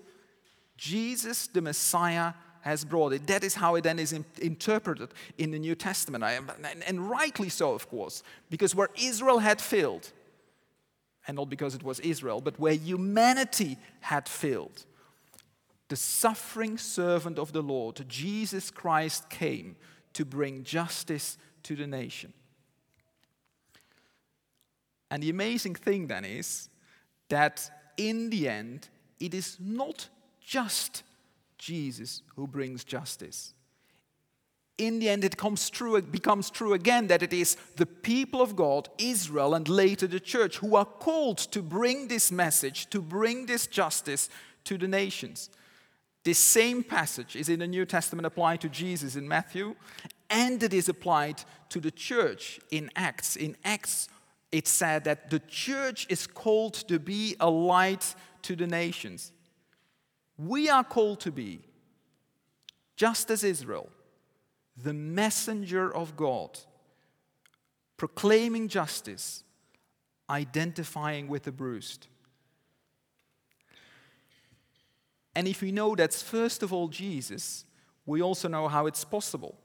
Jesus, 0.75 1.45
the 1.45 1.61
Messiah, 1.61 2.33
has 2.61 2.83
brought 2.83 3.13
it. 3.13 3.27
That 3.27 3.43
is 3.43 3.55
how 3.55 3.75
it 3.75 3.83
then 3.83 3.99
is 3.99 4.13
in, 4.13 4.25
interpreted 4.41 5.09
in 5.37 5.51
the 5.51 5.59
New 5.59 5.75
Testament. 5.75 6.23
And, 6.23 6.83
and 6.85 7.09
rightly 7.09 7.49
so, 7.49 7.73
of 7.73 7.89
course, 7.89 8.23
because 8.49 8.75
where 8.75 8.89
Israel 8.97 9.39
had 9.39 9.61
failed, 9.61 10.11
and 11.27 11.37
not 11.37 11.49
because 11.49 11.75
it 11.75 11.83
was 11.83 11.99
Israel, 11.99 12.41
but 12.41 12.59
where 12.59 12.73
humanity 12.73 13.77
had 14.01 14.27
failed, 14.27 14.85
the 15.89 15.95
suffering 15.95 16.77
servant 16.77 17.39
of 17.39 17.51
the 17.51 17.61
Lord, 17.61 18.03
Jesus 18.07 18.69
Christ, 18.71 19.29
came 19.29 19.75
to 20.13 20.25
bring 20.25 20.63
justice 20.63 21.37
to 21.63 21.75
the 21.75 21.87
nation. 21.87 22.33
And 25.11 25.23
the 25.23 25.29
amazing 25.29 25.75
thing 25.75 26.07
then 26.07 26.25
is 26.25 26.69
that 27.29 27.71
in 27.97 28.29
the 28.29 28.47
end, 28.47 28.89
it 29.19 29.33
is 29.33 29.57
not 29.59 30.07
just 30.39 31.03
Jesus 31.59 32.23
who 32.35 32.47
brings 32.47 32.83
justice. 32.83 33.53
In 34.79 34.99
the 34.99 35.09
end, 35.09 35.25
it 35.25 35.35
comes 35.35 35.69
true, 35.69 35.97
it 35.97 36.09
becomes 36.09 36.49
true 36.49 36.73
again 36.73 37.07
that 37.07 37.21
it 37.21 37.33
is 37.33 37.57
the 37.75 37.85
people 37.85 38.41
of 38.41 38.55
God, 38.55 38.87
Israel, 38.97 39.53
and 39.53 39.67
later 39.67 40.07
the 40.07 40.21
church 40.21 40.57
who 40.57 40.77
are 40.77 40.85
called 40.85 41.37
to 41.37 41.61
bring 41.61 42.07
this 42.07 42.31
message, 42.31 42.89
to 42.91 43.01
bring 43.01 43.45
this 43.45 43.67
justice 43.67 44.29
to 44.63 44.77
the 44.77 44.87
nations. 44.87 45.49
This 46.23 46.39
same 46.39 46.83
passage 46.83 47.35
is 47.35 47.49
in 47.49 47.59
the 47.59 47.67
New 47.67 47.85
Testament 47.85 48.25
applied 48.25 48.61
to 48.61 48.69
Jesus 48.69 49.17
in 49.17 49.27
Matthew, 49.27 49.75
and 50.29 50.63
it 50.63 50.73
is 50.73 50.87
applied 50.87 51.43
to 51.69 51.81
the 51.81 51.91
church 51.91 52.59
in 52.71 52.89
Acts. 52.95 53.35
In 53.35 53.57
Acts, 53.65 54.07
it 54.51 54.67
said 54.67 55.03
that 55.03 55.29
the 55.29 55.39
church 55.39 56.07
is 56.09 56.25
called 56.25 56.73
to 56.87 56.99
be 56.99 57.35
a 57.39 57.49
light 57.49 58.15
to 58.43 58.55
the 58.55 58.67
nations. 58.67 59.33
We 60.39 60.69
are 60.69 60.85
called 60.85 61.19
to 61.21 61.31
be, 61.31 61.59
just 62.95 63.29
as 63.29 63.43
Israel, 63.43 63.89
the 64.81 64.93
messenger 64.93 65.93
of 65.93 66.15
God, 66.15 66.57
proclaiming 67.97 68.69
justice, 68.69 69.43
identifying 70.29 71.27
with 71.27 71.43
the 71.43 71.51
bruised. 71.51 72.07
And 75.35 75.45
if 75.45 75.61
we 75.61 75.73
know 75.73 75.93
that's 75.93 76.21
first 76.21 76.63
of 76.63 76.71
all 76.71 76.87
Jesus, 76.87 77.65
we 78.05 78.21
also 78.21 78.47
know 78.47 78.69
how 78.69 78.87
it's 78.87 79.03
possible. 79.03 79.57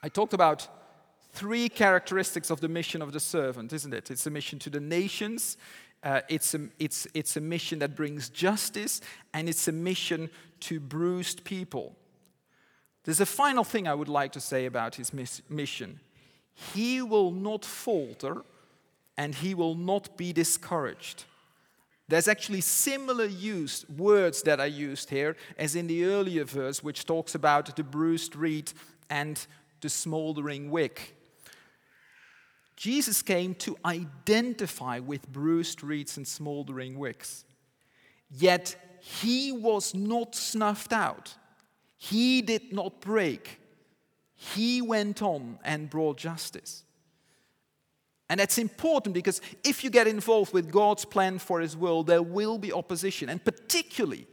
I 0.00 0.08
talked 0.08 0.32
about 0.32 0.68
three 1.32 1.68
characteristics 1.68 2.50
of 2.50 2.60
the 2.60 2.68
mission 2.68 3.02
of 3.02 3.12
the 3.12 3.20
servant, 3.20 3.72
isn't 3.72 3.92
it? 3.92 4.10
It's 4.10 4.26
a 4.26 4.30
mission 4.30 4.58
to 4.60 4.70
the 4.70 4.80
nations, 4.80 5.56
uh, 6.02 6.20
it's, 6.28 6.54
a, 6.54 6.68
it's, 6.78 7.06
it's 7.14 7.36
a 7.36 7.40
mission 7.40 7.78
that 7.80 7.96
brings 7.96 8.28
justice, 8.28 9.00
and 9.34 9.48
it's 9.48 9.66
a 9.68 9.72
mission 9.72 10.30
to 10.60 10.80
bruised 10.80 11.44
people. 11.44 11.96
There's 13.04 13.20
a 13.20 13.26
final 13.26 13.64
thing 13.64 13.86
I 13.86 13.94
would 13.94 14.08
like 14.08 14.32
to 14.32 14.40
say 14.40 14.66
about 14.66 14.96
his 14.96 15.12
mission. 15.48 16.00
He 16.74 17.02
will 17.02 17.30
not 17.30 17.64
falter 17.64 18.42
and 19.16 19.34
he 19.34 19.54
will 19.54 19.74
not 19.74 20.16
be 20.16 20.32
discouraged. 20.32 21.24
There's 22.08 22.28
actually 22.28 22.60
similar 22.60 23.24
used 23.24 23.88
words 23.98 24.42
that 24.42 24.60
are 24.60 24.66
used 24.66 25.10
here 25.10 25.36
as 25.58 25.74
in 25.74 25.86
the 25.86 26.04
earlier 26.04 26.44
verse, 26.44 26.82
which 26.82 27.04
talks 27.04 27.34
about 27.34 27.74
the 27.74 27.82
bruised 27.82 28.36
reed 28.36 28.72
and 29.10 29.44
the 29.80 29.88
smoldering 29.88 30.70
wick. 30.70 31.15
Jesus 32.76 33.22
came 33.22 33.54
to 33.56 33.76
identify 33.84 34.98
with 34.98 35.32
bruised 35.32 35.82
reeds 35.82 36.16
and 36.16 36.28
smoldering 36.28 36.98
wicks. 36.98 37.44
Yet 38.30 38.76
he 39.00 39.52
was 39.52 39.94
not 39.94 40.34
snuffed 40.34 40.92
out. 40.92 41.34
He 41.96 42.42
did 42.42 42.72
not 42.72 43.00
break. 43.00 43.60
He 44.34 44.82
went 44.82 45.22
on 45.22 45.58
and 45.64 45.88
brought 45.88 46.18
justice. 46.18 46.84
And 48.28 48.40
that's 48.40 48.58
important 48.58 49.14
because 49.14 49.40
if 49.64 49.84
you 49.84 49.90
get 49.90 50.06
involved 50.06 50.52
with 50.52 50.70
God's 50.70 51.04
plan 51.04 51.38
for 51.38 51.60
His 51.60 51.76
world, 51.76 52.08
there 52.08 52.22
will 52.22 52.58
be 52.58 52.72
opposition. 52.72 53.28
And 53.28 53.42
particularly 53.42 54.26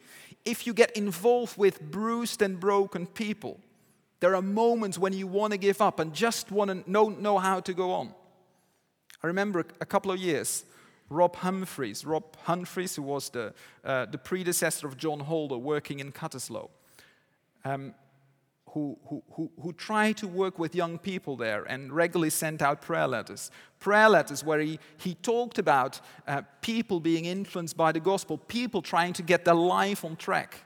if 0.46 0.68
you 0.68 0.74
get 0.74 0.92
involved 0.98 1.58
with 1.58 1.80
bruised 1.80 2.42
and 2.42 2.60
broken 2.60 3.06
people, 3.06 3.60
there 4.20 4.36
are 4.36 4.42
moments 4.42 4.98
when 4.98 5.14
you 5.14 5.28
want 5.28 5.52
to 5.52 5.58
give 5.58 5.82
up 5.82 6.00
and 6.00 6.14
just 6.14 6.52
want 6.52 6.70
to 6.70 6.92
know, 6.92 7.10
know 7.10 7.38
how 7.38 7.60
to 7.62 7.74
go 7.74 7.92
on. 7.92 8.14
I 9.24 9.28
remember 9.28 9.66
a 9.80 9.86
couple 9.86 10.12
of 10.12 10.20
years, 10.20 10.66
Rob 11.10 11.38
Humphreys, 11.38 12.04
Rob 12.04 12.36
Humphreys, 12.44 12.98
who 12.98 13.04
was 13.04 13.30
the, 13.30 13.54
uh, 13.86 14.06
the 14.06 14.18
predecessor 14.18 14.86
of 14.86 14.98
John 14.98 15.22
Holder 15.22 15.58
working 15.58 16.00
in 16.00 16.12
Cutteslowe, 16.12 16.70
um, 17.64 17.94
who, 18.72 18.98
who, 19.06 19.24
who, 19.32 19.50
who 19.62 19.72
tried 19.72 20.18
to 20.18 20.28
work 20.28 20.60
with 20.60 20.76
young 20.76 20.98
people 20.98 21.38
there 21.38 21.64
and 21.64 21.94
regularly 21.94 22.32
sent 22.32 22.62
out 22.62 22.82
prayer 22.82 23.08
letters. 23.08 23.50
Prayer 23.80 24.10
letters 24.10 24.44
where 24.44 24.60
he, 24.60 24.78
he 24.98 25.16
talked 25.16 25.58
about 25.58 26.02
uh, 26.28 26.42
people 26.62 27.00
being 27.00 27.24
influenced 27.24 27.78
by 27.78 27.94
the 27.94 28.02
gospel, 28.02 28.38
people 28.38 28.82
trying 28.82 29.14
to 29.14 29.22
get 29.22 29.46
their 29.46 29.56
life 29.56 30.04
on 30.04 30.18
track. 30.18 30.66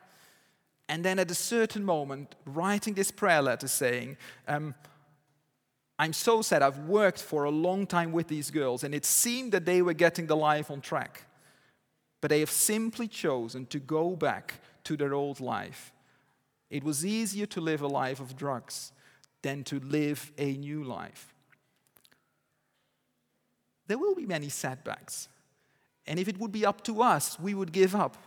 And 0.90 1.06
then 1.06 1.20
at 1.20 1.30
a 1.30 1.36
certain 1.36 1.84
moment, 1.84 2.34
writing 2.46 2.96
this 2.96 3.12
prayer 3.12 3.42
letter 3.42 3.68
saying, 3.68 4.18
um, 4.48 4.74
I'm 6.00 6.14
so 6.14 6.42
sad. 6.42 6.62
I've 6.62 6.80
worked 6.80 7.22
for 7.22 7.46
a 7.46 7.50
long 7.50 7.88
time 7.88 8.12
with 8.12 8.28
these 8.28 8.52
girls, 8.52 8.84
and 8.84 8.94
it 8.94 9.06
seemed 9.06 9.52
that 9.52 9.66
they 9.66 9.82
were 9.82 9.94
getting 9.94 10.28
the 10.28 10.36
life 10.36 10.70
on 10.70 10.82
track. 10.82 11.24
But 12.22 12.30
they 12.30 12.40
have 12.40 12.52
simply 12.52 13.08
chosen 13.08 13.66
to 13.68 13.80
go 13.80 14.16
back 14.16 14.62
to 14.84 14.96
their 14.96 15.14
old 15.14 15.40
life. 15.40 15.92
It 16.70 16.84
was 16.84 17.06
easier 17.06 17.46
to 17.48 17.62
live 17.62 17.82
a 17.82 17.88
life 17.88 18.20
of 18.20 18.36
drugs 18.36 18.92
than 19.42 19.64
to 19.66 19.80
live 19.80 20.32
a 20.38 20.54
new 20.54 20.84
life. 20.84 21.34
There 23.88 23.98
will 23.98 24.16
be 24.16 24.26
many 24.26 24.50
setbacks. 24.50 25.30
And 26.06 26.20
if 26.20 26.28
it 26.28 26.40
would 26.40 26.52
be 26.52 26.66
up 26.66 26.84
to 26.84 27.02
us, 27.02 27.40
we 27.40 27.54
would 27.54 27.72
give 27.72 27.96
up. 27.96 28.18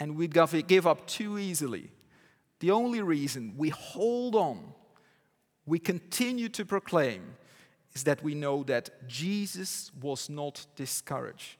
And 0.00 0.16
we'd 0.16 0.34
give 0.66 0.86
up 0.86 1.06
too 1.06 1.38
easily. 1.38 1.90
The 2.60 2.70
only 2.70 3.00
reason 3.00 3.54
we 3.56 3.70
hold 3.70 4.34
on 4.34 4.74
we 5.68 5.78
continue 5.78 6.48
to 6.48 6.64
proclaim 6.64 7.36
is 7.94 8.04
that 8.04 8.22
we 8.22 8.34
know 8.34 8.62
that 8.64 9.06
Jesus 9.06 9.92
was 10.00 10.30
not 10.30 10.66
discouraged 10.76 11.56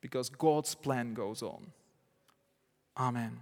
because 0.00 0.28
God's 0.28 0.74
plan 0.74 1.14
goes 1.14 1.42
on. 1.42 1.70
Amen. 2.96 3.40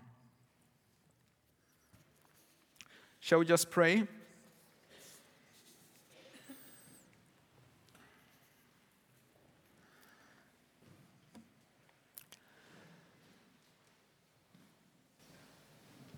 Shall 3.18 3.38
we 3.38 3.46
just 3.46 3.70
pray? 3.70 4.06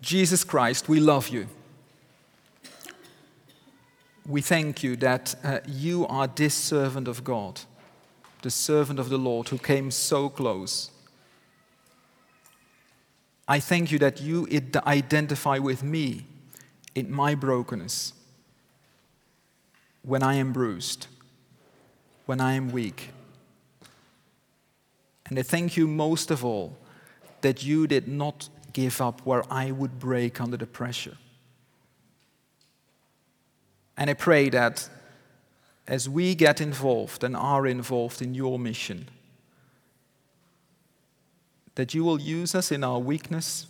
Jesus 0.01 0.43
Christ, 0.43 0.89
we 0.89 0.99
love 0.99 1.29
you 1.29 1.47
we 4.25 4.41
thank 4.41 4.83
you 4.83 4.95
that 4.97 5.35
uh, 5.43 5.59
you 5.67 6.07
are 6.07 6.27
this 6.27 6.53
servant 6.53 7.07
of 7.07 7.23
God, 7.23 7.61
the 8.41 8.49
servant 8.49 8.99
of 8.99 9.09
the 9.09 9.17
Lord 9.17 9.49
who 9.49 9.57
came 9.57 9.91
so 9.91 10.29
close. 10.29 10.91
I 13.47 13.59
thank 13.59 13.91
you 13.91 13.99
that 13.99 14.21
you 14.21 14.47
identify 14.87 15.57
with 15.57 15.83
me 15.83 16.25
in 16.95 17.11
my 17.11 17.35
brokenness 17.35 18.13
when 20.03 20.23
I 20.23 20.35
am 20.35 20.53
bruised, 20.53 21.07
when 22.25 22.39
I 22.39 22.53
am 22.53 22.71
weak. 22.71 23.09
And 25.25 25.37
I 25.37 25.43
thank 25.43 25.75
you 25.75 25.87
most 25.87 26.31
of 26.31 26.45
all 26.45 26.77
that 27.41 27.63
you 27.63 27.87
did 27.87 28.07
not 28.07 28.47
give 28.71 29.01
up 29.01 29.21
where 29.25 29.43
I 29.51 29.71
would 29.71 29.99
break 29.99 30.39
under 30.39 30.57
the 30.57 30.65
pressure. 30.65 31.17
And 33.97 34.09
I 34.09 34.13
pray 34.13 34.49
that 34.49 34.89
as 35.87 36.09
we 36.09 36.35
get 36.35 36.61
involved 36.61 37.23
and 37.23 37.35
are 37.35 37.67
involved 37.67 38.21
in 38.21 38.33
your 38.33 38.57
mission, 38.57 39.09
that 41.75 41.93
you 41.93 42.03
will 42.03 42.19
use 42.19 42.55
us 42.55 42.71
in 42.71 42.83
our 42.83 42.99
weakness, 42.99 43.67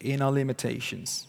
in 0.00 0.22
our 0.22 0.32
limitations, 0.32 1.26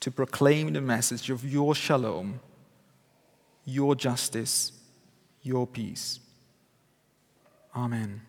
to 0.00 0.10
proclaim 0.10 0.72
the 0.72 0.80
message 0.80 1.30
of 1.30 1.44
your 1.44 1.74
shalom, 1.74 2.40
your 3.64 3.94
justice, 3.94 4.72
your 5.42 5.66
peace. 5.66 6.18
Amen. 7.74 8.20